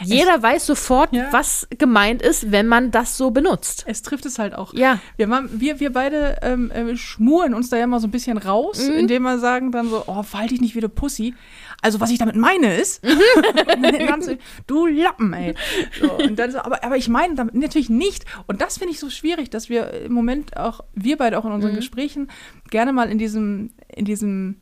[0.04, 1.28] Jeder weiß sofort, Ja.
[1.32, 3.84] was gemeint ist, wenn man das so benutzt.
[3.88, 4.74] Es trifft es halt auch.
[4.74, 5.00] Ja.
[5.18, 8.88] Wir, wir, wir beide ähm, äh, schmuren uns da ja mal so ein bisschen raus,
[8.88, 8.96] Mhm.
[8.96, 11.36] indem wir sagen dann so, oh, verhalte dich nicht wie eine Pussy.
[11.84, 14.22] Also was ich damit meine ist, Mhm.
[14.22, 14.36] So,
[14.68, 15.56] du Lappen, ey.
[16.00, 18.26] So, und dann so, aber, aber ich meine damit natürlich nicht.
[18.48, 21.52] Und das finde ich so schwierig, dass wir im Moment auch, wir beide auch in
[21.52, 21.78] unseren Mhm.
[21.78, 22.30] Gesprächen,
[22.70, 24.62] gerne mal in diesem, in diesem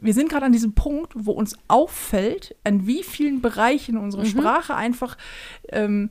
[0.00, 4.28] wir sind gerade an diesem Punkt, wo uns auffällt, an wie vielen Bereichen unsere Mhm.
[4.28, 5.16] Sprache einfach
[5.70, 6.10] ähm,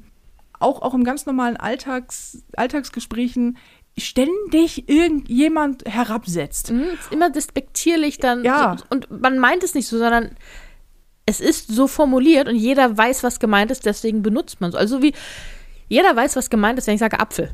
[0.60, 3.58] auch, auch im ganz normalen Alltags, Alltagsgesprächen
[3.98, 6.72] ständig irgendjemand herabsetzt.
[6.72, 8.44] Mhm, ist immer despektierlich dann.
[8.44, 8.78] Ja.
[8.78, 10.32] So, und man meint es nicht so, sondern
[11.26, 14.76] es ist so formuliert und jeder weiß, was gemeint ist, deswegen benutzt man es.
[14.76, 15.14] Also wie
[15.88, 17.52] jeder weiß, was gemeint ist, wenn ich sage Apfel.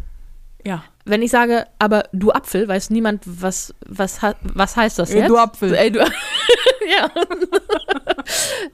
[0.66, 0.84] Ja.
[1.06, 5.30] Wenn ich sage, aber du Apfel, weiß niemand, was, was, was heißt das Ey, jetzt?
[5.30, 5.74] du Apfel.
[5.74, 6.00] Ey, du
[6.92, 7.12] Ja.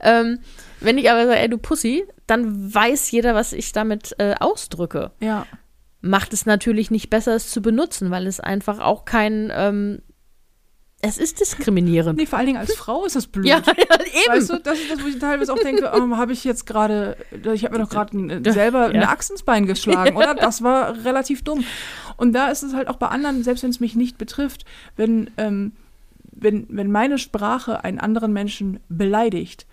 [0.00, 0.40] ähm,
[0.80, 5.12] wenn ich aber sage, ey, du Pussy, dann weiß jeder, was ich damit äh, ausdrücke.
[5.20, 5.46] Ja.
[6.00, 10.02] Macht es natürlich nicht besser, es zu benutzen, weil es einfach auch kein, ähm,
[11.00, 12.18] es ist diskriminierend.
[12.18, 13.46] Nee, vor allen Dingen als Frau ist das blöd.
[13.46, 14.32] Ja, ja, eben.
[14.32, 17.16] Weißt du, das ist das, wo ich teilweise auch denke, ähm, habe ich jetzt gerade,
[17.30, 18.94] ich habe mir doch gerade äh, selber Ja.
[18.94, 20.34] eine Axt ins Bein geschlagen, oder?
[20.34, 21.64] Das war relativ dumm.
[22.16, 24.64] Und da ist es halt auch bei anderen, selbst wenn es mich nicht betrifft,
[24.96, 25.70] wenn, ähm,
[26.32, 29.66] wenn, wenn meine Sprache einen anderen Menschen beleidigt,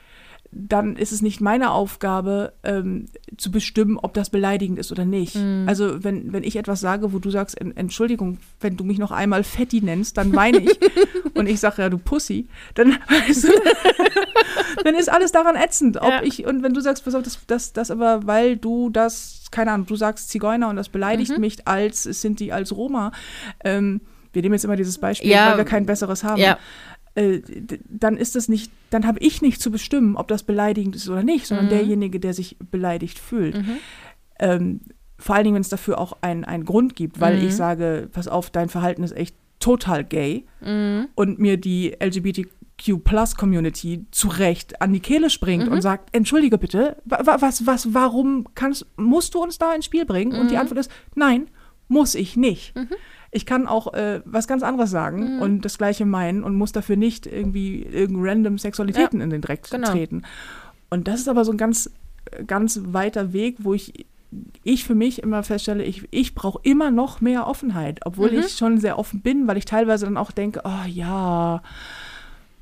[0.51, 3.05] dann ist es nicht meine Aufgabe, ähm,
[3.37, 5.35] zu bestimmen, ob das beleidigend ist oder nicht.
[5.65, 9.11] Also wenn, wenn ich etwas sage, wo du sagst, "En- Entschuldigung, wenn du mich noch
[9.11, 10.79] einmal Fetti nennst, dann weine ich.
[11.35, 13.47] und ich sage, ja, du Pussy, dann, weißt du,
[14.83, 15.97] dann ist alles daran ätzend.
[15.97, 16.23] Ob Ja.
[16.23, 19.71] ich, und wenn du sagst, pass auf, das, das, das aber, weil du das, keine
[19.71, 21.41] Ahnung, du sagst Zigeuner und das beleidigt Mhm.
[21.41, 23.11] mich als Sinti, als Roma,
[23.63, 24.01] ähm,
[24.33, 25.51] wir nehmen jetzt immer dieses Beispiel, Ja.
[25.51, 26.57] weil wir kein besseres haben Ja.
[27.15, 27.41] Äh,
[27.89, 31.23] dann ist das nicht, dann habe ich nicht zu bestimmen, ob das beleidigend ist oder
[31.23, 31.69] nicht, sondern Mhm.
[31.69, 33.61] derjenige, der sich beleidigt fühlt.
[34.39, 34.81] Ähm,
[35.17, 37.47] vor allen Dingen, wenn es dafür auch einen, einen Grund gibt, weil Mhm.
[37.47, 41.07] ich sage, pass auf, dein Verhalten ist echt total gay Mhm.
[41.15, 45.71] und mir die LGBTQ-Plus-Community zu Recht an die Kehle springt Mhm.
[45.71, 49.85] und sagt, entschuldige bitte, wa- wa- was, was, warum kannst, musst du uns da ins
[49.85, 50.33] Spiel bringen?
[50.37, 50.61] Und die Mhm.
[50.61, 51.47] Antwort ist, nein,
[51.87, 52.73] muss ich nicht.
[53.31, 55.41] Ich kann auch äh, was ganz anderes sagen Mhm.
[55.41, 59.69] und das Gleiche meinen und muss dafür nicht irgendwie irgendein random Sexualitäten in den Dreck
[59.69, 59.91] genau.
[59.91, 60.23] treten.
[60.89, 61.89] Und das ist aber so ein ganz,
[62.47, 64.05] ganz weiter Weg, wo ich,
[64.63, 68.39] ich für mich immer feststelle, ich, ich brauche immer noch mehr Offenheit, obwohl Mhm.
[68.39, 71.61] ich schon sehr offen bin, weil ich teilweise dann auch denke, oh ja,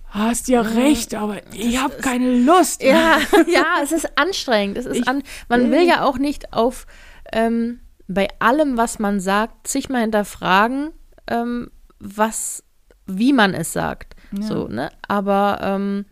[0.10, 2.84] hast ja recht, aber ich habe keine Lust.
[2.84, 4.78] Ja, ja, es ist anstrengend.
[4.78, 6.86] Es ist an, man will ja auch nicht auf
[7.32, 10.92] ähm, bei allem, was man sagt, sich mal hinterfragen,
[11.28, 12.64] ähm, was,
[13.06, 14.16] wie man es sagt.
[14.32, 14.42] Ja.
[14.44, 14.90] So, ne?
[15.08, 16.06] Aber ähm,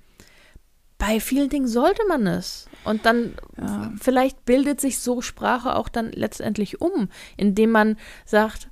[0.97, 2.67] bei vielen Dingen sollte man es.
[2.83, 3.91] Und dann Ja.
[3.99, 8.69] vielleicht bildet sich so Sprache auch dann letztendlich um, indem man sagt,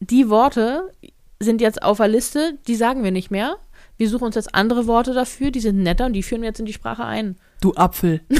[0.00, 0.92] die Worte
[1.38, 3.56] sind jetzt auf der Liste, die sagen wir nicht mehr.
[3.96, 6.60] Wir suchen uns jetzt andere Worte dafür, die sind netter und die führen wir jetzt
[6.60, 7.36] in die Sprache ein.
[7.60, 8.20] Du Apfel.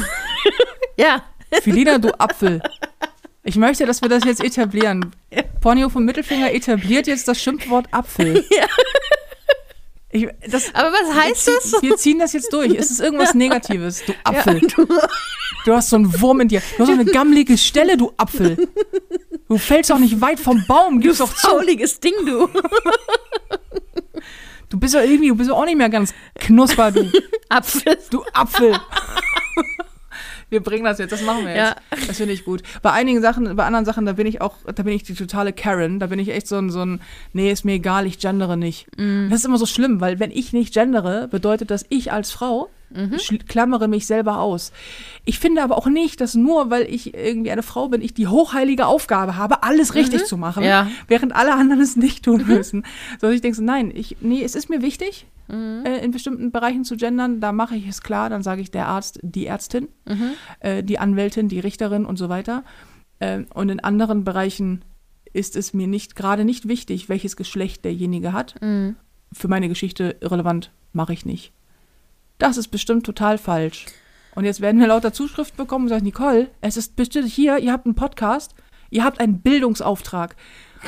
[0.96, 1.22] Ja.
[1.62, 2.60] Filina, du Apfel.
[3.43, 5.12] Ich möchte, dass wir das jetzt etablieren.
[5.61, 8.45] Ponyo vom Mittelfinger etabliert jetzt das Schimpfwort Apfel.
[8.51, 8.66] Ja.
[10.12, 11.82] Ich, das, Aber was heißt wir, das?
[11.82, 12.74] wir ziehen das jetzt durch.
[12.74, 14.03] Ist es irgendwas Negatives?
[14.05, 14.61] Du Apfel.
[14.88, 15.09] Ja,
[15.64, 16.61] Du hast so einen Wurm in dir.
[16.76, 18.68] Du hast so eine gammelige Stelle, du Apfel.
[19.49, 21.01] Du fällst doch nicht weit vom Baum.
[21.01, 21.47] Gib's doch zu.
[21.49, 22.49] Fauliges Ding, du.
[24.68, 27.09] Du bist ja irgendwie, du bist ja auch nicht mehr ganz knusper, du,
[27.49, 27.99] Apfel.
[28.11, 28.76] du Apfel.
[30.51, 31.59] Wir bringen das jetzt, das machen wir jetzt.
[31.59, 31.76] Ja.
[32.07, 32.62] Das finde ich gut.
[32.82, 35.53] Bei einigen Sachen, bei anderen Sachen, da bin ich auch, da bin ich die totale
[35.53, 35.98] Karen.
[36.01, 37.01] Da bin ich echt so ein, so ein,
[37.32, 38.86] nee, ist mir egal, ich gendere nicht.
[38.96, 42.68] Das ist immer so schlimm, weil wenn ich nicht gendere, bedeutet das, ich als Frau
[42.95, 44.72] schl- klammere mich selber aus.
[45.24, 48.26] Ich finde aber auch nicht, dass nur, weil ich irgendwie eine Frau bin, ich die
[48.28, 50.88] hochheilige Aufgabe habe, alles richtig zu machen, Ja.
[51.09, 52.84] während alle anderen es nicht tun müssen.
[53.20, 56.53] So, dass ich denke so, nein, ich, nee, es ist mir wichtig, äh, in bestimmten
[56.53, 57.41] Bereichen zu gendern.
[57.41, 59.88] Da mache ich es klar, dann sage ich der Arzt, die Ärztin,
[60.61, 62.62] äh, die Anwältin, die Richterin und so weiter.
[63.20, 64.84] Ähm, und in anderen Bereichen
[65.32, 68.55] ist es mir nicht gerade nicht wichtig, welches Geschlecht derjenige hat.
[69.32, 71.53] Für meine Geschichte irrelevant, mache ich nicht.
[72.41, 73.84] Das ist bestimmt total falsch.
[74.34, 77.70] Und jetzt werden wir lauter Zuschriften bekommen und sagen, Nicole, es ist bestimmt hier, ihr
[77.70, 78.55] habt einen Podcast,
[78.88, 80.36] ihr habt einen Bildungsauftrag.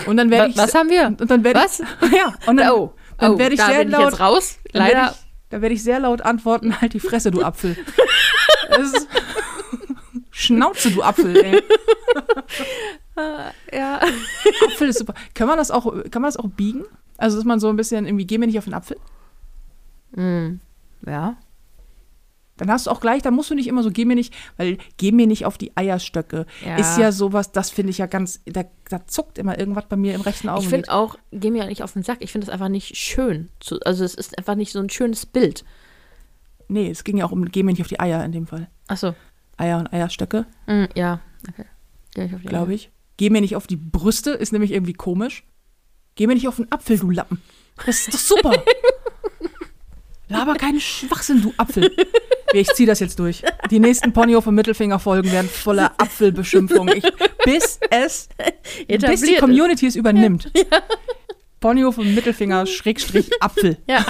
[0.07, 1.09] Und dann werde ich was haben wir?
[1.09, 1.81] Und dann werde Was?
[1.81, 4.59] Ich, ja, und dann, oh, dann oh, werde ich da sehr ich laut jetzt raus.
[4.73, 5.13] dann werde Leider.
[5.13, 5.19] ich,
[5.51, 7.77] da werde ich sehr laut antworten, halt die Fresse, du Apfel.
[8.81, 9.07] Ist,
[10.31, 11.63] Schnauze, du Apfel, ey.
[13.71, 14.01] ja.
[14.67, 15.13] Apfel ist super.
[15.35, 16.85] Kann man das auch, kann man das auch biegen?
[17.19, 18.97] Also, dass man so ein bisschen irgendwie, geh mir nicht auf den Apfel.
[20.15, 20.61] Hm.
[21.07, 21.37] Ja.
[22.59, 24.79] Dann hast du auch gleich, da musst du nicht immer so, geh mir nicht, weil
[24.99, 26.47] geh mir nicht auf die Eierstöcke.
[26.65, 26.77] Ja.
[26.77, 30.15] Ist ja sowas, das finde ich ja ganz, da, da zuckt immer irgendwas bei mir
[30.15, 30.63] im rechten Auge.
[30.63, 32.19] Ich finde auch, geh mir nicht auf den Sack.
[32.21, 33.49] Ich finde das einfach nicht schön.
[33.59, 35.65] Zu, also es ist einfach nicht so ein schönes Bild.
[36.69, 38.69] Nee, es ging ja auch um, geh mir nicht auf die Eier in dem Fall.
[38.87, 39.15] Achso.
[39.57, 41.21] Eier und Eierstöcke, Hm, ja.
[41.49, 41.67] Okay.
[42.15, 42.91] Geh ich auf die glaube ich.
[43.17, 45.45] Geh mir nicht auf die Brüste, ist nämlich irgendwie komisch.
[46.15, 47.41] Geh mir nicht auf den Apfel, du Lappen.
[47.87, 48.53] Das ist doch super.
[50.43, 51.95] Laber keinen Schwachsinn, du Apfel.
[52.55, 53.43] Ich ziehe das jetzt durch.
[53.71, 56.87] Die nächsten Ponyhof und Mittelfinger-Folgen werden voller Apfelbeschimpfung.
[56.89, 57.03] Ich,
[57.47, 58.29] bis es,
[58.87, 60.53] bis die Community es übernimmt.
[61.61, 63.79] Ponyhof und Mittelfinger, Schrägstrich, Apfel.
[63.87, 64.05] Ja.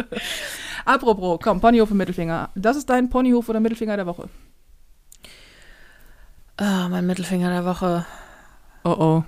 [0.86, 2.48] Apropos, komm, Ponyhof und Mittelfinger.
[2.54, 4.30] Das ist dein Ponyhof oder Mittelfinger der Woche.
[6.56, 8.06] Ah, mein Mittelfinger der Woche.
[8.82, 9.24] Oh oh.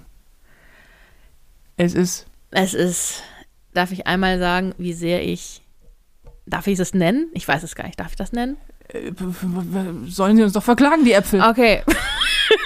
[1.76, 2.26] Es ist.
[2.52, 3.22] Es ist,
[3.74, 5.60] darf ich einmal sagen, wie sehr ich,
[6.48, 7.28] darf ich es nennen?
[7.32, 8.56] Ich weiß es gar nicht, darf ich das nennen?
[8.88, 9.12] Äh,
[10.06, 11.42] Sollen sie uns doch verklagen, die Äpfel?
[11.42, 11.82] Okay.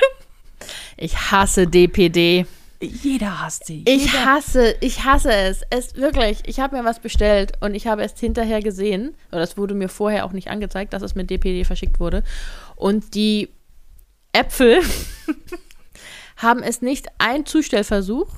[0.96, 2.46] ich hasse DPD.
[2.80, 3.84] Jeder hasst sie.
[3.86, 4.24] Ich Jeder.
[4.26, 5.62] hasse, ich hasse es.
[5.70, 6.40] Es wirklich.
[6.46, 9.88] Ich habe mir was bestellt und ich habe es hinterher gesehen, oder es wurde mir
[9.88, 12.24] vorher auch nicht angezeigt, dass es mit DPD verschickt wurde.
[12.74, 13.50] Und die
[14.32, 14.80] Äpfel
[16.36, 18.28] haben es nicht ein Zustellversuch.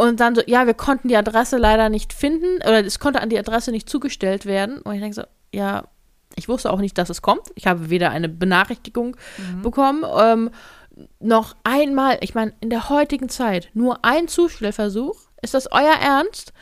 [0.00, 3.28] Und dann so, ja, wir konnten die Adresse leider nicht finden, oder es konnte an
[3.28, 4.80] die Adresse nicht zugestellt werden.
[4.80, 5.84] Und ich denke so, ja,
[6.36, 7.52] ich wusste auch nicht, dass es kommt.
[7.54, 9.18] Ich habe weder eine Benachrichtigung
[9.62, 10.50] bekommen, ähm,
[11.18, 15.16] noch einmal, ich meine, in der heutigen Zeit nur ein Zustellversuch.
[15.42, 16.54] Ist das euer Ernst?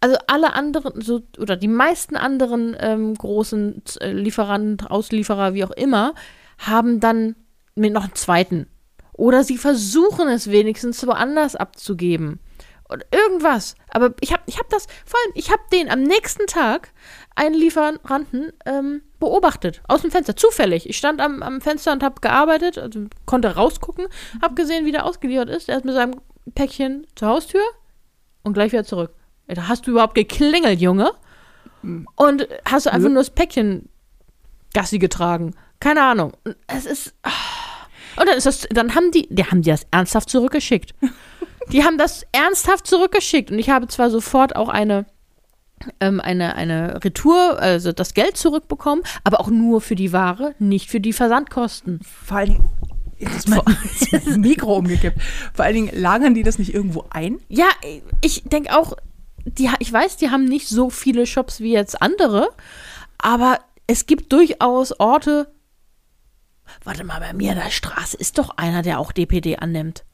[0.00, 5.70] Also alle anderen, so, oder die meisten anderen ähm, großen äh, Lieferanten, Auslieferer, wie auch
[5.70, 6.12] immer,
[6.58, 7.36] haben dann
[7.76, 8.66] mit noch einen zweiten.
[9.12, 12.40] Oder sie versuchen es wenigstens woanders abzugeben.
[12.88, 13.76] Und irgendwas.
[13.88, 16.90] Aber ich habe ich hab das, vor allem, ich habe den am nächsten Tag,
[17.34, 19.82] einen Lieferanten, ähm, beobachtet.
[19.88, 20.36] Aus dem Fenster.
[20.36, 20.88] Zufällig.
[20.88, 24.06] Ich stand am, am Fenster und habe gearbeitet, also konnte rausgucken,
[24.42, 25.68] habe gesehen, wie der ausgeliefert ist.
[25.68, 26.20] Er ist mit seinem
[26.54, 27.64] Päckchen zur Haustür
[28.42, 29.14] und gleich wieder zurück.
[29.46, 31.12] Da hast du überhaupt geklingelt, Junge?
[32.16, 33.88] Und hast du einfach nur das Päckchen
[34.74, 35.54] Gassi getragen.
[35.80, 36.32] Keine Ahnung.
[36.66, 37.14] Es ist.
[37.22, 37.30] ah.
[38.16, 40.94] Und dann ist das, dann haben die, die haben die das ernsthaft zurückgeschickt.
[41.72, 43.50] Die haben das ernsthaft zurückgeschickt.
[43.50, 45.06] Und ich habe zwar sofort auch eine,
[46.00, 50.90] ähm, eine, eine Retour, also das Geld zurückbekommen, aber auch nur für die Ware, nicht
[50.90, 52.00] für die Versandkosten.
[52.02, 52.70] Vor allen Dingen.
[53.18, 53.60] Ist mein,
[54.00, 55.18] ist mein Mikro umgekippt.
[55.54, 57.38] Vor allen Dingen lagern die das nicht irgendwo ein?
[57.48, 57.66] Ja,
[58.20, 58.94] ich denke auch,
[59.44, 62.48] die, ich weiß, die haben nicht so viele Shops wie jetzt andere,
[63.18, 65.52] aber es gibt durchaus Orte.
[66.82, 70.04] Warte mal, bei mir in der Straße ist doch einer, der auch DPD annimmt.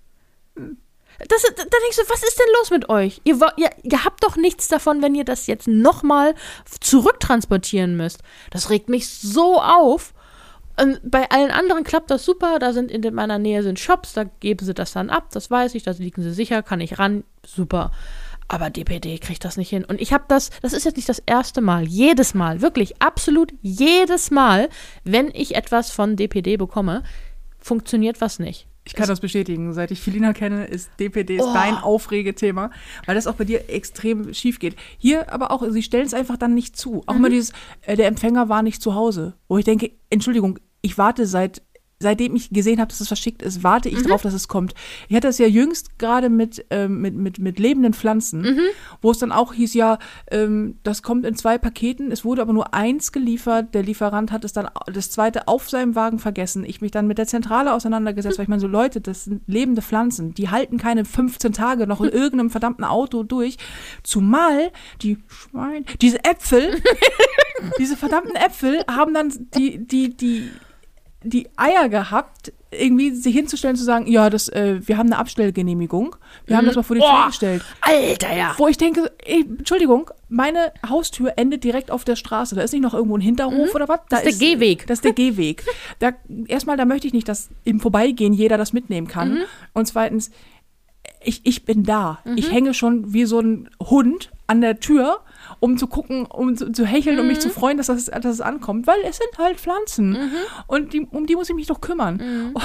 [1.29, 3.21] Das, da ich so, was ist denn los mit euch?
[3.25, 6.35] Ihr, ihr, ihr habt doch nichts davon, wenn ihr das jetzt nochmal
[6.81, 8.23] zurücktransportieren müsst.
[8.51, 10.15] Das regt mich so auf.
[10.81, 12.59] Und bei allen anderen klappt das super.
[12.59, 15.29] Da sind in meiner Nähe sind Shops, da geben sie das dann ab.
[15.33, 17.25] Das weiß ich, da liegen sie sicher, kann ich ran.
[17.45, 17.91] Super.
[18.49, 19.85] Aber DPD kriegt das nicht hin.
[19.85, 21.85] Und ich habe das, das ist jetzt nicht das erste Mal.
[21.85, 24.69] Jedes Mal, wirklich absolut jedes Mal,
[25.05, 27.05] wenn ich etwas von DPD bekomme,
[27.59, 28.67] funktioniert was nicht.
[28.91, 29.73] Ich kann das bestätigen.
[29.73, 31.55] Seit ich Filina kenne, ist DPD ist Oh.
[31.55, 32.73] dein Aufregethema,
[33.07, 34.75] weil das auch bei dir extrem schief geht.
[34.99, 37.05] Hier aber auch, sie stellen es einfach dann nicht zu.
[37.07, 37.19] Auch Mhm.
[37.21, 39.35] immer dieses, äh, der Empfänger war nicht zu Hause.
[39.47, 41.63] Wo ich denke, Entschuldigung, ich warte seit,
[42.03, 43.97] seitdem ich gesehen habe, dass es verschickt ist, warte Mhm.
[43.99, 44.75] ich drauf, dass es kommt.
[45.09, 48.61] Ich hatte es ja jüngst gerade mit, ähm, mit, mit, mit lebenden Pflanzen, Mhm.
[49.03, 49.99] wo es dann auch hieß, ja,
[50.31, 54.45] ähm, das kommt in zwei Paketen, es wurde aber nur eins geliefert, der Lieferant hat
[54.47, 56.65] es dann das zweite auf seinem Wagen vergessen.
[56.65, 59.83] Ich mich dann mit der Zentrale auseinandergesetzt, weil ich meine, so Leute, das sind lebende
[59.83, 63.59] Pflanzen, die halten keine 15 Tage noch in irgendeinem verdammten Auto durch.
[64.03, 64.71] Zumal
[65.03, 66.81] die Schwein, diese Äpfel,
[67.79, 70.49] diese verdammten Äpfel haben dann die, die, die,
[71.23, 76.17] die Eier gehabt, irgendwie sich hinzustellen, zu sagen, ja, das, äh, wir haben eine Abstellgenehmigung,
[76.47, 77.27] wir haben das mal vor die Tür Boah.
[77.27, 77.63] gestellt.
[77.81, 78.55] Alter, ja.
[78.57, 82.55] Wo ich denke, ey, Entschuldigung, meine Haustür endet direkt auf der Straße.
[82.55, 84.01] Da ist nicht noch irgendwo ein Hinterhof oder was?
[84.09, 84.23] Da Mhm.
[84.23, 84.87] Das ist der Gehweg.
[84.87, 85.65] Das ist der Gehweg.
[85.99, 86.13] Da,
[86.47, 89.35] erstmal, da möchte ich nicht, dass im Vorbeigehen jeder das mitnehmen kann.
[89.35, 89.43] Mhm.
[89.75, 90.31] Und zweitens,
[91.23, 92.21] ich, ich bin da.
[92.37, 95.21] Ich hänge schon wie so ein Hund an der Tür,
[95.59, 97.29] um zu gucken, um zu, zu hecheln und Mhm.
[97.29, 98.87] mich zu freuen, dass, das, dass es ankommt.
[98.87, 100.17] Weil es sind halt Pflanzen.
[100.67, 102.55] Und die, um die muss ich mich doch kümmern.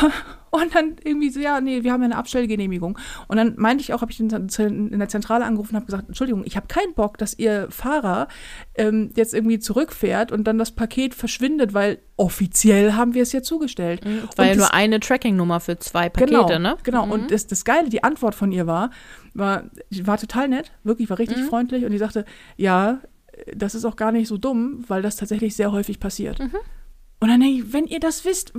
[0.51, 2.97] Und dann irgendwie so, ja, nee, wir haben ja eine Abstellgenehmigung.
[3.27, 6.43] Und dann meinte ich auch, habe ich in, der Zentrale angerufen und habe gesagt, Entschuldigung,
[6.45, 8.29] ich habe keinen Bock, dass ihr Fahrer
[8.75, 13.41] ähm, jetzt irgendwie zurückfährt und dann das Paket verschwindet, weil offiziell haben wir es ja
[13.41, 14.05] zugestellt.
[14.05, 16.77] Und ja nur eine Tracking-Nummer für zwei Pakete, genau, ne?
[16.83, 18.91] Genau, und das, das Geile, die Antwort von ihr war,
[19.35, 19.65] war,
[20.03, 21.21] war total nett, wirklich, war Mhm.
[21.27, 22.25] richtig freundlich und die sagte,
[22.57, 22.99] ja,
[23.55, 26.39] das ist auch gar nicht so dumm, weil das tatsächlich sehr häufig passiert.
[26.39, 26.55] Mhm.
[27.21, 28.53] Und dann denke ich, wenn ihr das wisst,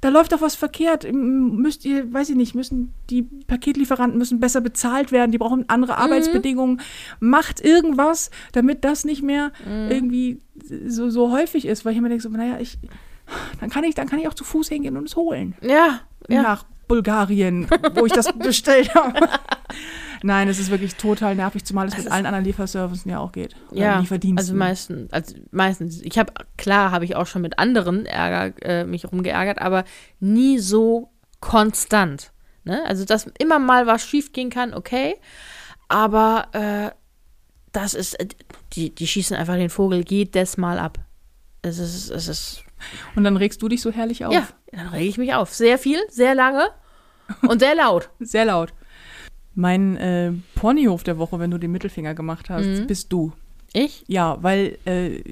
[0.00, 1.06] da läuft doch was verkehrt.
[1.12, 5.98] Müsst ihr, weiß ich nicht, müssen die Paketlieferanten müssen besser bezahlt werden, die brauchen andere
[5.98, 6.80] Arbeitsbedingungen.
[7.20, 9.52] Macht irgendwas, damit das nicht mehr
[9.90, 10.40] irgendwie
[10.86, 12.78] so, so häufig ist, weil ich immer denke, so, naja, ich,
[13.60, 16.42] dann kann ich, dann kann ich auch zu Fuß hingehen und es holen Ja, ja.
[16.42, 19.26] nach Bulgarien, wo ich das bestellt habe.
[20.22, 23.56] Nein, es ist wirklich total nervig, zumal es mit allen anderen Lieferservicen ja auch geht.
[23.70, 24.04] Ja,
[24.36, 26.02] also meistens, also meistens.
[26.02, 29.84] Ich habe klar, habe ich auch schon mit anderen Ärger, äh, mich rumgeärgert, aber
[30.20, 32.30] nie so konstant.
[32.64, 32.84] Ne?
[32.84, 35.14] Also dass immer mal was schief gehen kann, okay,
[35.88, 36.90] aber äh,
[37.72, 38.28] das ist, äh,
[38.74, 40.98] die, die schießen einfach den Vogel jedes Mal ab.
[41.62, 42.64] Es ist, es ist,
[43.16, 44.34] Und dann regst du dich so herrlich auf.
[44.34, 45.54] ja, dann rege ich mich auf.
[45.54, 46.68] Sehr viel, sehr lange
[47.42, 48.08] und sehr laut.
[48.20, 48.72] Sehr laut.
[49.54, 52.86] Mein äh, Ponyhof der Woche, wenn du den Mittelfinger gemacht hast, Mhm.
[52.86, 53.32] bist du.
[53.74, 54.04] Ich?
[54.06, 55.22] Ja, weil äh,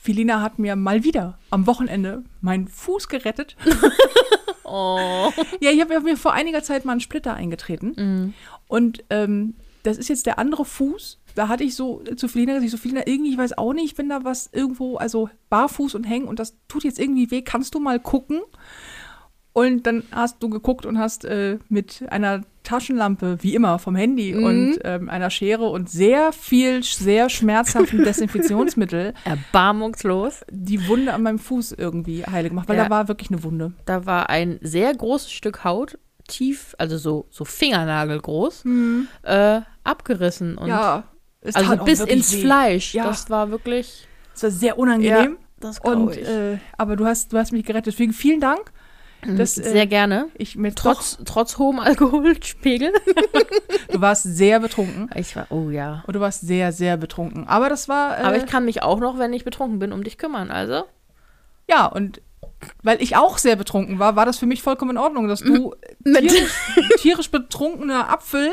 [0.00, 3.56] Filina hat mir mal wieder am Wochenende meinen Fuß gerettet.
[4.66, 5.30] Oh.
[5.60, 7.92] Ja, ich habe mir vor einiger Zeit mal einen Splitter eingetreten.
[7.96, 8.34] Mhm.
[8.66, 11.20] Und ähm, das ist jetzt der andere Fuß.
[11.34, 13.84] Da hatte ich so zu Felina gesagt, ich so, Felina, irgendwie, ich weiß auch nicht,
[13.84, 17.42] ich bin da was irgendwo, also barfuß und hängen und das tut jetzt irgendwie weh.
[17.42, 18.40] Kannst du mal gucken?
[19.54, 24.34] Und dann hast du geguckt und hast äh, mit einer Taschenlampe, wie immer, vom Handy
[24.34, 24.44] Mhm.
[24.44, 30.40] und ähm, einer Schere und sehr viel, sehr schmerzhaften Desinfektionsmittel Erbarmungslos.
[30.50, 32.84] die Wunde an meinem Fuß irgendwie heile gemacht, weil Ja.
[32.84, 33.72] da war wirklich eine Wunde.
[33.86, 38.64] Da war ein sehr großes Stück Haut, tief, also so, so fingernagelgroß,
[39.22, 40.56] äh, abgerissen.
[40.58, 41.04] Und ja,
[41.42, 42.40] es also bis ins weh.
[42.40, 42.94] Fleisch.
[42.94, 43.04] Ja.
[43.04, 44.06] Das war wirklich.
[44.34, 45.36] Es war sehr unangenehm.
[45.60, 47.92] das Und äh, aber du hast, du hast mich gerettet.
[47.94, 48.72] Deswegen vielen Dank.
[49.26, 50.28] Das, äh, sehr gerne.
[50.36, 52.92] Ich mir Trotz, trotz hohem Alkoholspiegel.
[53.92, 55.10] du warst sehr betrunken.
[55.14, 56.04] Ich war, oh ja.
[56.06, 57.46] Und du warst sehr, sehr betrunken.
[57.46, 58.18] Aber das war.
[58.18, 60.50] Äh, Aber ich kann mich auch noch, wenn ich betrunken bin, um dich kümmern.
[60.50, 60.84] Also,
[61.68, 62.20] ja, und
[62.82, 65.74] weil ich auch sehr betrunken war, war das für mich vollkommen in Ordnung, dass du
[66.04, 66.52] Mit- tierisch,
[66.98, 68.50] tierisch betrunkener Apfel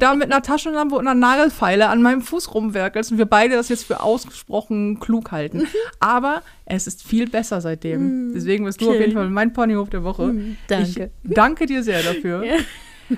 [0.00, 3.68] da mit einer Taschenlampe und einer Nagelfeile an meinem Fuß rumwerkelst und wir beide das
[3.68, 5.66] jetzt für ausgesprochen klug halten.
[6.00, 8.32] Aber es ist viel besser seitdem.
[8.34, 9.00] Deswegen bist du auf schön.
[9.02, 10.34] jeden Fall mein Ponyhof der Woche.
[10.68, 11.10] danke.
[11.22, 12.42] Ich danke dir sehr dafür.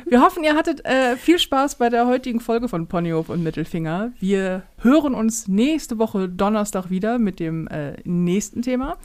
[0.07, 4.13] Wir hoffen, ihr hattet äh, viel Spaß bei der heutigen Folge von Ponyhof und Mittelfinger.
[4.21, 8.99] Wir hören uns nächste Woche Donnerstag wieder mit dem äh, nächsten Thema.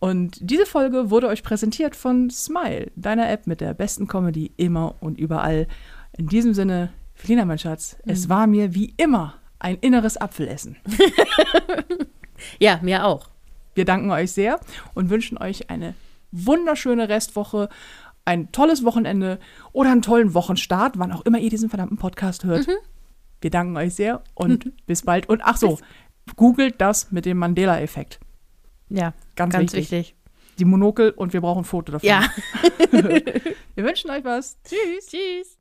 [0.00, 4.96] Und diese Folge wurde euch präsentiert von Smile, deiner App mit der besten Comedy immer
[5.00, 5.68] und überall.
[6.16, 10.76] In diesem Sinne, Felina, mein Schatz, es war mir wie immer ein inneres Apfelessen.
[12.58, 13.28] Ja, mir auch.
[13.74, 14.60] Wir danken euch sehr
[14.94, 15.94] und wünschen euch eine
[16.32, 17.68] wunderschöne Restwoche,
[18.24, 19.38] ein tolles Wochenende
[19.72, 22.66] oder einen tollen Wochenstart, wann auch immer ihr diesen verdammten Podcast hört.
[23.40, 25.28] Wir danken euch sehr und bis bald.
[25.28, 25.78] Und ach so,
[26.36, 28.20] googelt das mit dem Mandela-Effekt.
[28.88, 29.90] Ja, Ganz, ganz wichtig.
[29.90, 30.16] wichtig.
[30.58, 32.06] Die Monokel und wir brauchen ein Foto davon.
[32.06, 32.30] Ja.
[32.92, 34.58] Wir wünschen euch was.
[34.62, 35.06] Tschüss.
[35.06, 35.59] Tschüss.